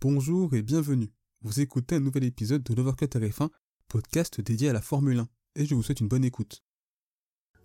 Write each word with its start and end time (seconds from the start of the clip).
Bonjour 0.00 0.54
et 0.54 0.62
bienvenue. 0.62 1.10
Vous 1.42 1.58
écoutez 1.58 1.96
un 1.96 2.00
nouvel 2.00 2.22
épisode 2.22 2.62
de 2.62 2.72
l'Overcut 2.72 3.06
RF1, 3.06 3.48
podcast 3.88 4.40
dédié 4.40 4.68
à 4.68 4.72
la 4.72 4.80
Formule 4.80 5.18
1, 5.18 5.28
et 5.56 5.66
je 5.66 5.74
vous 5.74 5.82
souhaite 5.82 5.98
une 5.98 6.06
bonne 6.06 6.24
écoute. 6.24 6.62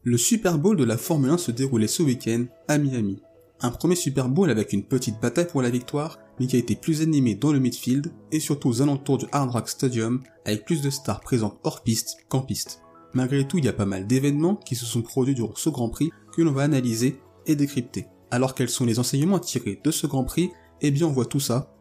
Le 0.02 0.18
Super 0.18 0.58
Bowl 0.58 0.76
de 0.76 0.84
la 0.84 0.98
Formule 0.98 1.30
1 1.30 1.38
se 1.38 1.52
déroulait 1.52 1.86
ce 1.86 2.02
week-end 2.02 2.46
à 2.68 2.80
Miami. 2.80 3.22
Un 3.62 3.70
premier 3.70 3.96
Super 3.96 4.30
Bowl 4.30 4.50
avec 4.50 4.74
une 4.74 4.84
petite 4.84 5.22
bataille 5.22 5.48
pour 5.48 5.62
la 5.62 5.70
victoire, 5.70 6.18
mais 6.40 6.48
qui 6.48 6.56
a 6.56 6.60
été 6.60 6.76
plus 6.76 7.04
animé 7.04 7.36
dans 7.36 7.54
le 7.54 7.60
midfield 7.60 8.12
et 8.32 8.40
surtout 8.40 8.70
aux 8.70 8.82
alentours 8.82 9.20
du 9.20 9.28
Hard 9.32 9.52
Rock 9.52 9.70
Stadium, 9.70 10.24
avec 10.46 10.66
plus 10.66 10.82
de 10.82 10.90
stars 10.90 11.22
présentes 11.22 11.60
hors 11.64 11.84
piste 11.84 12.18
qu'en 12.30 12.42
piste. 12.42 12.82
Malgré 13.14 13.48
tout, 13.48 13.60
il 13.60 13.66
y 13.66 13.70
a 13.70 13.74
pas 13.74 13.86
mal 13.86 14.08
d'événements 14.08 14.56
qui 14.56 14.76
se 14.76 14.88
sont 14.88 15.04
produits 15.04 15.36
durant 15.36 15.56
ce 15.56 15.70
Grand 15.70 15.90
Prix 15.90 16.10
que 16.36 16.42
l'on 16.42 16.52
va 16.52 16.64
analyser 16.64 17.20
et 17.46 17.56
décrypter. 17.56 18.08
Alors 18.32 18.56
quels 18.56 18.70
sont 18.70 18.86
les 18.86 18.98
enseignements 18.98 19.36
à 19.36 19.40
tirer 19.40 19.80
de 19.84 19.92
ce 19.92 20.08
Grand 20.08 20.24
Prix? 20.24 20.50
Eh 20.82 20.90
bien 20.90 21.06
on 21.06 21.12
voit 21.12 21.28
tout 21.28 21.40
ça 21.40 21.73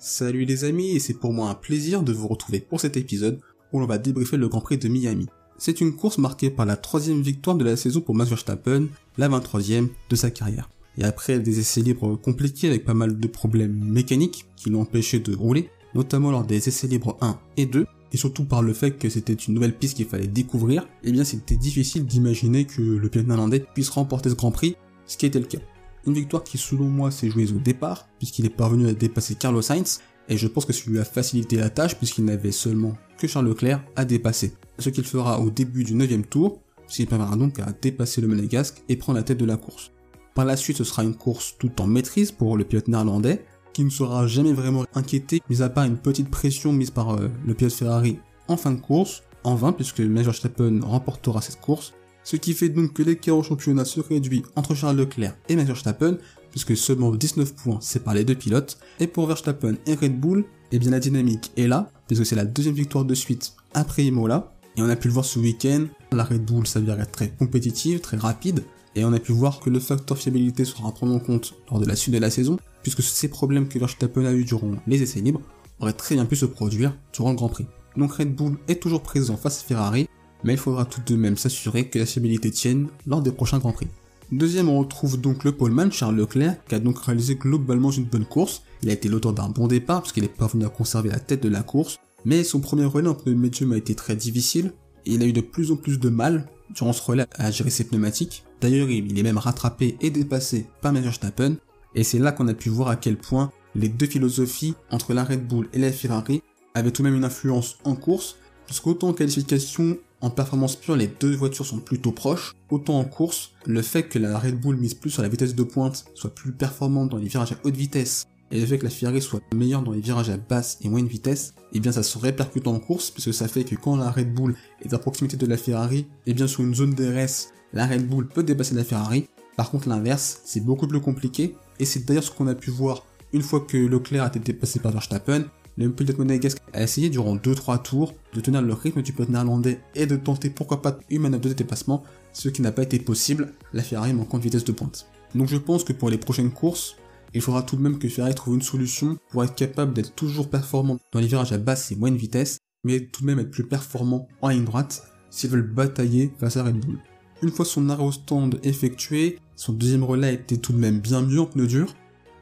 Salut 0.00 0.44
les 0.44 0.64
amis 0.64 0.96
et 0.96 0.98
c'est 0.98 1.14
pour 1.14 1.32
moi 1.32 1.48
un 1.48 1.54
plaisir 1.54 2.02
de 2.02 2.12
vous 2.12 2.26
retrouver 2.26 2.58
pour 2.58 2.80
cet 2.80 2.96
épisode 2.96 3.38
où 3.72 3.78
l'on 3.78 3.86
va 3.86 3.98
débriefer 3.98 4.36
le 4.36 4.48
Grand 4.48 4.60
Prix 4.60 4.78
de 4.78 4.88
Miami. 4.88 5.26
C'est 5.58 5.80
une 5.80 5.94
course 5.94 6.18
marquée 6.18 6.50
par 6.50 6.66
la 6.66 6.76
troisième 6.76 7.22
victoire 7.22 7.54
de 7.54 7.64
la 7.64 7.76
saison 7.76 8.00
pour 8.00 8.16
Max 8.16 8.30
Verstappen, 8.30 8.88
la 9.16 9.28
23e 9.28 9.90
de 10.10 10.16
sa 10.16 10.32
carrière. 10.32 10.68
Et 10.98 11.04
après 11.04 11.38
des 11.38 11.60
essais 11.60 11.82
libres 11.82 12.16
compliqués 12.16 12.66
avec 12.66 12.84
pas 12.84 12.94
mal 12.94 13.20
de 13.20 13.28
problèmes 13.28 13.78
mécaniques 13.78 14.46
qui 14.56 14.70
l'ont 14.70 14.80
empêché 14.80 15.20
de 15.20 15.36
rouler, 15.36 15.70
notamment 15.94 16.32
lors 16.32 16.44
des 16.44 16.66
essais 16.66 16.88
libres 16.88 17.16
1 17.20 17.38
et 17.58 17.66
2, 17.66 17.86
et 18.12 18.16
surtout 18.16 18.44
par 18.44 18.62
le 18.62 18.72
fait 18.72 18.98
que 18.98 19.08
c'était 19.08 19.34
une 19.34 19.54
nouvelle 19.54 19.76
piste 19.76 19.96
qu'il 19.96 20.06
fallait 20.06 20.26
découvrir, 20.26 20.88
eh 21.04 21.12
bien 21.12 21.22
c'était 21.22 21.56
difficile 21.56 22.06
d'imaginer 22.06 22.64
que 22.64 22.82
le 22.82 23.08
pilote 23.08 23.28
néerlandais 23.28 23.64
puisse 23.72 23.90
remporter 23.90 24.30
ce 24.30 24.34
Grand 24.34 24.50
Prix, 24.50 24.74
ce 25.06 25.16
qui 25.16 25.26
était 25.26 25.38
le 25.38 25.46
cas. 25.46 25.60
Une 26.06 26.14
victoire 26.14 26.44
qui 26.44 26.56
selon 26.56 26.84
moi 26.84 27.10
s'est 27.10 27.30
jouée 27.30 27.50
au 27.52 27.58
départ, 27.58 28.08
puisqu'il 28.18 28.46
est 28.46 28.50
parvenu 28.50 28.88
à 28.88 28.92
dépasser 28.92 29.34
Carlos 29.34 29.62
Sainz, 29.62 30.00
et 30.28 30.36
je 30.36 30.46
pense 30.46 30.64
que 30.64 30.72
ça 30.72 30.88
lui 30.88 30.98
a 30.98 31.04
facilité 31.04 31.56
la 31.56 31.70
tâche 31.70 31.96
puisqu'il 31.96 32.24
n'avait 32.24 32.52
seulement 32.52 32.96
que 33.18 33.26
Charles 33.26 33.48
Leclerc 33.48 33.84
à 33.94 34.04
dépasser. 34.04 34.54
Ce 34.78 34.88
qu'il 34.88 35.04
fera 35.04 35.40
au 35.40 35.50
début 35.50 35.84
du 35.84 35.94
9 35.94 36.28
tour, 36.28 36.60
puisqu'il 36.84 37.06
permettra 37.06 37.36
donc 37.36 37.58
à 37.58 37.72
dépasser 37.80 38.20
le 38.20 38.28
monégasque 38.28 38.82
et 38.88 38.96
prendre 38.96 39.18
la 39.18 39.22
tête 39.24 39.38
de 39.38 39.44
la 39.44 39.56
course. 39.56 39.92
Par 40.34 40.44
la 40.44 40.56
suite, 40.56 40.76
ce 40.76 40.84
sera 40.84 41.02
une 41.02 41.14
course 41.14 41.56
tout 41.58 41.80
en 41.80 41.86
maîtrise 41.86 42.30
pour 42.30 42.56
le 42.56 42.64
pilote 42.64 42.88
néerlandais, 42.88 43.44
qui 43.72 43.84
ne 43.84 43.90
sera 43.90 44.26
jamais 44.26 44.52
vraiment 44.52 44.84
inquiété, 44.94 45.42
mis 45.48 45.62
à 45.62 45.68
part 45.68 45.84
une 45.84 45.98
petite 45.98 46.30
pression 46.30 46.72
mise 46.72 46.90
par 46.90 47.14
euh, 47.14 47.28
le 47.46 47.54
pilote 47.54 47.72
Ferrari 47.72 48.18
en 48.48 48.56
fin 48.56 48.72
de 48.72 48.80
course, 48.80 49.22
en 49.44 49.54
vain 49.54 49.72
puisque 49.72 50.00
Max 50.00 50.26
Verstappen 50.26 50.80
remportera 50.82 51.40
cette 51.40 51.60
course, 51.60 51.94
ce 52.26 52.34
qui 52.34 52.54
fait 52.54 52.68
donc 52.68 52.92
que 52.92 53.04
l'écart 53.04 53.38
au 53.38 53.42
championnat 53.44 53.84
se 53.84 54.00
réduit 54.00 54.42
entre 54.56 54.74
Charles 54.74 54.96
Leclerc 54.96 55.36
et 55.48 55.54
Max 55.54 55.68
Verstappen, 55.68 56.18
puisque 56.50 56.76
seulement 56.76 57.14
19 57.14 57.54
points 57.54 57.80
séparent 57.80 58.14
les 58.14 58.24
deux 58.24 58.34
pilotes, 58.34 58.78
et 58.98 59.06
pour 59.06 59.28
Verstappen 59.28 59.76
et 59.86 59.94
Red 59.94 60.18
Bull, 60.18 60.44
eh 60.72 60.80
bien 60.80 60.90
la 60.90 60.98
dynamique 60.98 61.52
est 61.56 61.68
là, 61.68 61.88
puisque 62.08 62.26
c'est 62.26 62.34
la 62.34 62.44
deuxième 62.44 62.74
victoire 62.74 63.04
de 63.04 63.14
suite 63.14 63.52
après 63.74 64.04
Imola, 64.04 64.52
et 64.76 64.82
on 64.82 64.88
a 64.88 64.96
pu 64.96 65.06
le 65.06 65.14
voir 65.14 65.24
ce 65.24 65.38
week-end, 65.38 65.86
la 66.10 66.24
Red 66.24 66.44
Bull 66.44 66.66
s'avère 66.66 67.00
être 67.00 67.12
très 67.12 67.28
compétitive, 67.28 68.00
très 68.00 68.16
rapide, 68.16 68.64
et 68.96 69.04
on 69.04 69.12
a 69.12 69.20
pu 69.20 69.30
voir 69.30 69.60
que 69.60 69.70
le 69.70 69.78
facteur 69.78 70.18
fiabilité 70.18 70.64
sera 70.64 70.88
à 70.88 70.90
prendre 70.90 71.14
en 71.14 71.20
compte 71.20 71.54
lors 71.70 71.78
de 71.78 71.86
la 71.86 71.94
suite 71.94 72.14
de 72.14 72.20
la 72.20 72.30
saison, 72.30 72.58
puisque 72.82 73.02
ces 73.02 73.28
problèmes 73.28 73.68
que 73.68 73.78
Verstappen 73.78 74.24
a 74.24 74.32
eu 74.32 74.42
durant 74.42 74.72
les 74.88 75.00
essais 75.00 75.20
libres 75.20 75.42
auraient 75.78 75.92
très 75.92 76.16
bien 76.16 76.26
pu 76.26 76.34
se 76.34 76.46
produire 76.46 76.98
durant 77.12 77.30
le 77.30 77.36
Grand 77.36 77.50
Prix. 77.50 77.66
Donc 77.96 78.14
Red 78.14 78.34
Bull 78.34 78.56
est 78.66 78.82
toujours 78.82 79.02
présent 79.02 79.36
face 79.36 79.60
à 79.60 79.64
Ferrari, 79.64 80.08
mais 80.44 80.54
il 80.54 80.58
faudra 80.58 80.84
tout 80.84 81.00
de 81.06 81.16
même 81.16 81.36
s'assurer 81.36 81.88
que 81.88 81.98
la 81.98 82.06
fiabilité 82.06 82.50
tienne 82.50 82.88
lors 83.06 83.22
des 83.22 83.32
prochains 83.32 83.58
Grands 83.58 83.72
Prix. 83.72 83.88
Deuxième, 84.32 84.68
on 84.68 84.80
retrouve 84.80 85.20
donc 85.20 85.44
le 85.44 85.52
poleman 85.52 85.92
Charles 85.92 86.16
Leclerc, 86.16 86.56
qui 86.68 86.74
a 86.74 86.80
donc 86.80 86.98
réalisé 86.98 87.36
globalement 87.36 87.92
une 87.92 88.04
bonne 88.04 88.24
course. 88.24 88.62
Il 88.82 88.90
a 88.90 88.92
été 88.92 89.08
l'auteur 89.08 89.32
d'un 89.32 89.48
bon 89.48 89.68
départ, 89.68 90.02
puisqu'il 90.02 90.24
est 90.24 90.28
parvenu 90.28 90.64
à 90.64 90.68
conserver 90.68 91.10
la 91.10 91.20
tête 91.20 91.42
de 91.42 91.48
la 91.48 91.62
course, 91.62 91.98
mais 92.24 92.42
son 92.42 92.60
premier 92.60 92.84
relais 92.84 93.08
en 93.08 93.14
pneu 93.14 93.34
médium 93.34 93.72
a 93.72 93.76
été 93.76 93.94
très 93.94 94.16
difficile, 94.16 94.72
il 95.04 95.22
a 95.22 95.26
eu 95.26 95.32
de 95.32 95.40
plus 95.40 95.70
en 95.70 95.76
plus 95.76 96.00
de 96.00 96.08
mal 96.08 96.48
durant 96.74 96.92
ce 96.92 97.00
relais 97.00 97.26
à 97.36 97.50
gérer 97.52 97.70
ses 97.70 97.84
pneumatiques. 97.84 98.44
D'ailleurs, 98.60 98.90
il 98.90 99.16
est 99.16 99.22
même 99.22 99.38
rattrapé 99.38 99.96
et 100.00 100.10
dépassé 100.10 100.66
par 100.80 100.92
Max 100.92 101.04
Verstappen, 101.04 101.56
et 101.94 102.02
c'est 102.02 102.18
là 102.18 102.32
qu'on 102.32 102.48
a 102.48 102.54
pu 102.54 102.68
voir 102.68 102.88
à 102.88 102.96
quel 102.96 103.16
point 103.16 103.52
les 103.76 103.88
deux 103.88 104.06
philosophies 104.06 104.74
entre 104.90 105.14
la 105.14 105.24
Red 105.24 105.46
Bull 105.46 105.68
et 105.72 105.78
la 105.78 105.92
Ferrari 105.92 106.42
avaient 106.74 106.90
tout 106.90 107.02
de 107.02 107.08
même 107.08 107.16
une 107.16 107.24
influence 107.24 107.78
en 107.84 107.94
course, 107.94 108.36
puisqu'autant 108.66 109.08
en 109.08 109.12
qualification, 109.12 109.96
en 110.20 110.30
performance 110.30 110.76
pure, 110.76 110.96
les 110.96 111.08
deux 111.08 111.34
voitures 111.34 111.66
sont 111.66 111.78
plutôt 111.78 112.12
proches, 112.12 112.54
autant 112.70 112.98
en 112.98 113.04
course, 113.04 113.52
le 113.66 113.82
fait 113.82 114.04
que 114.04 114.18
la 114.18 114.38
Red 114.38 114.58
Bull 114.58 114.76
mise 114.76 114.94
plus 114.94 115.10
sur 115.10 115.22
la 115.22 115.28
vitesse 115.28 115.54
de 115.54 115.62
pointe, 115.62 116.06
soit 116.14 116.34
plus 116.34 116.52
performante 116.52 117.10
dans 117.10 117.18
les 117.18 117.28
virages 117.28 117.52
à 117.52 117.56
haute 117.64 117.76
vitesse, 117.76 118.26
et 118.50 118.60
le 118.60 118.66
fait 118.66 118.78
que 118.78 118.84
la 118.84 118.90
Ferrari 118.90 119.20
soit 119.20 119.40
meilleure 119.54 119.82
dans 119.82 119.92
les 119.92 120.00
virages 120.00 120.30
à 120.30 120.36
basse 120.36 120.78
et 120.82 120.88
moyenne 120.88 121.08
vitesse, 121.08 121.54
eh 121.72 121.80
bien 121.80 121.92
ça 121.92 122.02
se 122.02 122.16
répercute 122.16 122.66
en 122.66 122.78
course, 122.78 123.10
puisque 123.10 123.34
ça 123.34 123.48
fait 123.48 123.64
que 123.64 123.74
quand 123.74 123.96
la 123.96 124.10
Red 124.10 124.32
Bull 124.32 124.54
est 124.82 124.94
à 124.94 124.98
proximité 124.98 125.36
de 125.36 125.46
la 125.46 125.56
Ferrari, 125.56 126.06
eh 126.26 126.34
bien 126.34 126.46
sur 126.46 126.62
une 126.62 126.74
zone 126.74 126.94
DRS, 126.94 127.48
la 127.72 127.86
Red 127.86 128.06
Bull 128.06 128.28
peut 128.28 128.42
dépasser 128.42 128.74
la 128.74 128.84
Ferrari. 128.84 129.28
Par 129.56 129.70
contre 129.70 129.88
l'inverse, 129.88 130.40
c'est 130.44 130.64
beaucoup 130.64 130.86
plus 130.86 131.00
compliqué, 131.00 131.56
et 131.78 131.84
c'est 131.84 132.06
d'ailleurs 132.06 132.24
ce 132.24 132.30
qu'on 132.30 132.46
a 132.46 132.54
pu 132.54 132.70
voir 132.70 133.04
une 133.32 133.42
fois 133.42 133.60
que 133.60 133.76
Leclerc 133.76 134.24
a 134.24 134.28
été 134.28 134.38
dépassé 134.38 134.78
par 134.80 134.92
Verstappen, 134.92 135.44
le 135.76 135.92
pilote 135.92 136.18
monégasque 136.18 136.58
a 136.72 136.82
essayé 136.82 137.10
durant 137.10 137.36
2-3 137.36 137.82
tours 137.82 138.14
de 138.32 138.40
tenir 138.40 138.62
le 138.62 138.72
rythme 138.72 139.02
du 139.02 139.12
pilote 139.12 139.28
néerlandais 139.28 139.80
et 139.94 140.06
de 140.06 140.16
tenter 140.16 140.50
pourquoi 140.50 140.82
pas 140.82 140.98
une 141.10 141.22
manœuvre 141.22 141.48
de 141.48 141.52
dépassement, 141.52 142.02
ce 142.32 142.48
qui 142.48 142.62
n'a 142.62 142.72
pas 142.72 142.82
été 142.82 142.98
possible, 142.98 143.52
la 143.72 143.82
Ferrari 143.82 144.12
manquant 144.14 144.38
de 144.38 144.42
vitesse 144.42 144.64
de 144.64 144.72
pointe. 144.72 145.06
Donc 145.34 145.48
je 145.48 145.56
pense 145.56 145.84
que 145.84 145.92
pour 145.92 146.10
les 146.10 146.18
prochaines 146.18 146.50
courses, 146.50 146.96
il 147.34 147.42
faudra 147.42 147.62
tout 147.62 147.76
de 147.76 147.82
même 147.82 147.98
que 147.98 148.08
Ferrari 148.08 148.34
trouve 148.34 148.54
une 148.54 148.62
solution 148.62 149.18
pour 149.30 149.44
être 149.44 149.54
capable 149.54 149.92
d'être 149.92 150.14
toujours 150.14 150.48
performant 150.48 150.98
dans 151.12 151.20
les 151.20 151.26
virages 151.26 151.52
à 151.52 151.58
basse 151.58 151.92
et 151.92 151.96
moyenne 151.96 152.16
vitesse, 152.16 152.58
mais 152.84 153.00
tout 153.00 153.22
de 153.22 153.26
même 153.26 153.40
être 153.40 153.50
plus 153.50 153.66
performant 153.66 154.28
en 154.40 154.48
ligne 154.48 154.64
droite 154.64 155.02
s'ils 155.28 155.50
veulent 155.50 155.74
batailler 155.74 156.32
face 156.38 156.56
à 156.56 156.64
Red 156.64 156.76
Bull. 156.76 156.98
Une 157.42 157.50
fois 157.50 157.66
son 157.66 157.90
arrêt 157.90 158.04
au 158.04 158.12
stand 158.12 158.58
effectué, 158.62 159.38
son 159.56 159.74
deuxième 159.74 160.04
relais 160.04 160.34
était 160.34 160.56
tout 160.56 160.72
de 160.72 160.78
même 160.78 161.00
bien 161.00 161.20
mieux 161.20 161.40
en 161.40 161.46
pneu 161.46 161.66
dur, 161.66 161.94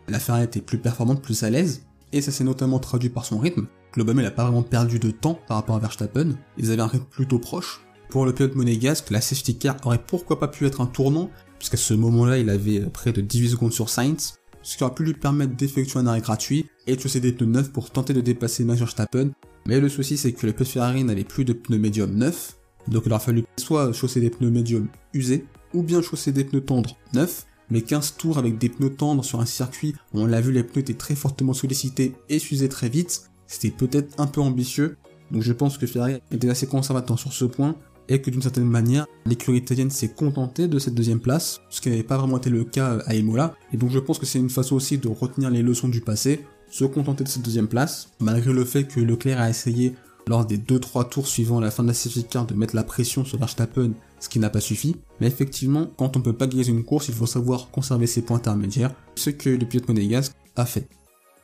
la 0.06 0.21
Ferrari 0.21 0.44
était 0.44 0.61
plus 0.61 0.78
performante, 0.78 1.23
plus 1.23 1.43
à 1.43 1.50
l'aise, 1.50 1.83
et 2.14 2.22
ça 2.22 2.30
s'est 2.30 2.44
notamment 2.44 2.78
traduit 2.78 3.10
par 3.10 3.25
son 3.25 3.38
rythme. 3.38 3.66
Globalement, 3.92 4.22
il 4.22 4.26
a 4.26 4.30
pas 4.30 4.44
vraiment 4.44 4.62
perdu 4.62 4.98
de 5.00 5.10
temps 5.10 5.38
par 5.48 5.56
rapport 5.56 5.75
à 5.76 5.80
Verstappen, 5.80 6.36
ils 6.56 6.70
avaient 6.70 6.80
un 6.80 6.86
rythme 6.86 7.06
plutôt 7.10 7.41
proche. 7.41 7.80
Pour 8.08 8.25
le 8.25 8.32
pilote 8.32 8.54
monégasque, 8.54 9.10
la 9.10 9.20
safety 9.20 9.58
car 9.58 9.76
aurait 9.84 10.02
pourquoi 10.04 10.38
pas 10.38 10.47
pu 10.47 10.64
être 10.64 10.80
un 10.80 10.86
tournant, 10.86 11.28
puisqu'à 11.58 11.76
ce 11.76 11.92
moment-là, 11.94 12.38
il 12.38 12.50
avait 12.50 12.80
près 12.80 13.12
de 13.12 13.20
18 13.20 13.50
secondes 13.50 13.72
sur 13.72 13.91
Sainz, 13.91 14.38
ce 14.62 14.76
qui 14.76 14.84
aurait 14.84 14.94
pu 14.94 15.02
lui 15.02 15.14
permettre 15.14 15.56
d'effectuer 15.56 15.98
un 15.98 16.06
arrêt 16.06 16.20
gratuit 16.20 16.66
et 16.86 16.94
de 16.94 17.00
chausser 17.00 17.20
des 17.20 17.32
pneus 17.32 17.47
neufs 17.47 17.72
pour 17.72 17.91
tenter 17.91 18.14
de 18.14 18.20
dépasser 18.20 18.64
Max 18.64 18.78
Verstappen. 18.78 19.31
Mais 19.66 19.81
le 19.81 19.88
souci, 19.88 20.16
c'est 20.16 20.32
que 20.32 20.46
le 20.46 20.52
pilote 20.52 20.69
Ferrari 20.69 21.02
n'avait 21.02 21.25
plus 21.25 21.44
de 21.44 21.52
pneus 21.52 21.78
médium 21.78 22.14
neufs, 22.14 22.56
donc 22.86 23.02
il 23.06 23.12
aurait 23.12 23.25
fallu 23.25 23.44
soit 23.56 23.92
chausser 23.92 24.20
des 24.20 24.31
pneus 24.31 24.50
médiums 24.50 24.86
usés, 25.14 25.46
ou 25.72 25.82
bien 25.82 26.00
chausser 26.00 26.31
des 26.31 26.44
pneus 26.44 26.64
tendres 26.64 26.96
neufs, 27.12 27.46
mais 27.70 27.82
15 27.82 28.16
tours 28.16 28.38
avec 28.38 28.58
des 28.58 28.69
pneus 28.69 28.94
tendres 28.94 29.25
sur 29.25 29.41
un 29.41 29.47
circuit 29.47 29.94
où 30.12 30.20
on 30.20 30.26
l'a 30.26 30.41
vu, 30.41 30.52
les 30.52 30.62
pneus 30.62 30.80
étaient 30.80 30.94
très 30.94 31.14
fortement 31.14 31.54
sollicités 31.54 32.14
et 32.28 32.38
s'usaient 32.38 32.69
très 32.69 32.88
vite, 32.88 33.30
c'était 33.47 33.70
peut-être 33.70 34.20
un 34.20 34.26
peu 34.26 34.41
ambitieux. 34.41 34.97
Donc 35.30 35.42
je 35.42 35.52
pense 35.52 35.78
que 35.78 35.86
Ferrari 35.86 36.20
était 36.30 36.48
assez 36.48 36.66
conservateur 36.66 37.19
sur 37.19 37.32
ce 37.32 37.44
point 37.44 37.76
et 38.08 38.20
que 38.20 38.30
d'une 38.30 38.42
certaine 38.42 38.64
manière, 38.64 39.06
l'écurie 39.25 39.58
italienne 39.58 39.91
s'est 39.91 40.10
contentée 40.10 40.69
de 40.69 40.78
cette 40.78 40.94
deuxième 40.94 41.20
place, 41.20 41.60
ce 41.70 41.80
qui 41.80 41.88
n'avait 41.88 42.02
pas 42.02 42.19
vraiment 42.19 42.36
été 42.36 42.50
le 42.50 42.64
cas 42.64 42.98
à 43.06 43.14
Imola. 43.14 43.54
Et 43.72 43.76
donc 43.76 43.91
je 43.91 43.98
pense 43.98 44.19
que 44.19 44.26
c'est 44.26 44.38
une 44.38 44.50
façon 44.50 44.76
aussi 44.76 44.98
de 44.98 45.08
retenir 45.08 45.50
les 45.50 45.62
leçons 45.62 45.88
du 45.88 46.00
passé, 46.00 46.44
se 46.70 46.84
contenter 46.84 47.25
de 47.25 47.28
cette 47.28 47.42
deuxième 47.42 47.69
place, 47.69 48.10
malgré 48.20 48.52
le 48.52 48.64
fait 48.64 48.84
que 48.84 49.00
Leclerc 49.00 49.41
a 49.41 49.48
essayé 49.48 49.94
lors 50.26 50.44
des 50.46 50.58
2-3 50.58 51.08
tours 51.08 51.26
suivant 51.26 51.60
la 51.60 51.70
fin 51.70 51.82
de 51.82 51.88
la 51.88 51.94
safety 51.94 52.25
car 52.25 52.46
de 52.46 52.54
mettre 52.54 52.75
la 52.75 52.84
pression 52.84 53.25
sur 53.25 53.38
Verstappen, 53.38 53.92
ce 54.25 54.31
qui 54.31 54.39
n'a 54.39 54.49
pas 54.49 54.61
suffi. 54.61 54.97
Mais 55.21 55.27
effectivement, 55.27 55.87
quand 55.99 56.17
on 56.17 56.23
peut 56.23 56.33
pas 56.33 56.47
gagner 56.47 56.67
une 56.67 56.83
course, 56.83 57.09
il 57.09 57.15
faut 57.15 57.27
savoir 57.27 57.71
conserver 57.71 58.07
ses 58.07 58.23
points 58.23 58.39
intermédiaires, 58.39 58.95
ce 59.17 59.29
que 59.29 59.51
le 59.51 59.67
pilote 59.67 59.89
monégasque 59.89 60.33
a 60.57 60.65
fait. 60.65 60.89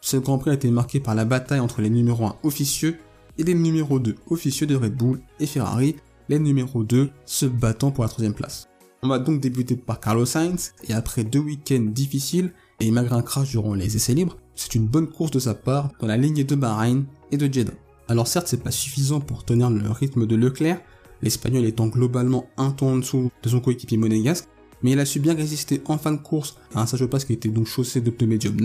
Ce 0.01 0.17
Grand 0.17 0.39
Prix 0.39 0.51
a 0.51 0.55
été 0.55 0.71
marqué 0.71 0.99
par 0.99 1.15
la 1.15 1.27
bataille 1.27 1.61
entre 1.61 1.83
les 1.83 1.91
numéros 1.91 2.25
1 2.25 2.37
officieux 2.43 2.97
et 3.37 3.45
les 3.45 3.55
numéros 3.55 3.99
2 3.99 4.15
officieux 4.31 4.67
de 4.67 4.77
Red 4.77 4.95
Bull 4.95 5.21
et 5.41 5.47
Ferrari, 5.47 5.97
les 6.31 6.39
numéros 6.39 6.83
2 6.83 7.11
se 7.27 7.45
battant 7.45 7.91
pour 7.91 8.05
la 8.05 8.09
troisième 8.09 8.33
place. 8.33 8.67
On 9.03 9.09
va 9.09 9.19
donc 9.19 9.41
débuter 9.41 9.77
par 9.77 10.01
Carlos 10.01 10.25
Sainz, 10.25 10.73
et 10.89 10.95
après 10.95 11.25
deux 11.25 11.39
week-ends 11.39 11.87
difficiles, 11.87 12.53
et 12.81 12.91
malgré 12.91 13.15
un 13.15 13.23
crash 13.23 13.51
durant 13.51 13.75
les 13.75 13.95
essais 13.95 14.15
libres, 14.15 14.39
c'est 14.55 14.75
une 14.75 14.87
bonne 14.87 15.09
course 15.09 15.31
de 15.31 15.39
sa 15.39 15.55
part 15.55 15.91
dans 16.01 16.07
la 16.07 16.17
ligne 16.17 16.45
de 16.45 16.55
Bahreïn 16.55 17.05
et 17.31 17.37
de 17.37 17.53
Jeddah. 17.53 17.73
Alors 18.09 18.27
certes, 18.27 18.49
c'est 18.49 18.63
pas 18.63 18.71
suffisant 18.71 19.21
pour 19.21 19.45
tenir 19.45 19.69
le 19.69 19.91
rythme 19.91 20.27
de 20.27 20.37
Leclerc, 20.37 20.81
l'Espagnol 21.23 21.65
étant 21.65 21.89
globalement 21.89 22.47
un 22.57 22.71
ton 22.71 22.95
en 22.95 22.97
dessous 22.99 23.31
de 23.43 23.49
son 23.49 23.61
coéquipier 23.61 23.99
monégasque, 23.99 24.49
mais 24.83 24.93
il 24.93 25.01
a 25.01 25.05
su 25.05 25.21
bien 25.21 25.35
résister 25.35 25.83
en 25.87 25.99
fin 25.99 26.13
de 26.13 26.19
course 26.19 26.57
à 26.75 26.83
un 26.83 26.87
Sergio 26.87 27.09
Pass 27.09 27.25
qui 27.25 27.33
était 27.33 27.49
donc 27.49 27.67
chaussé 27.67 28.01
de 28.01 28.11
pneus 28.11 28.29
médium 28.29 28.57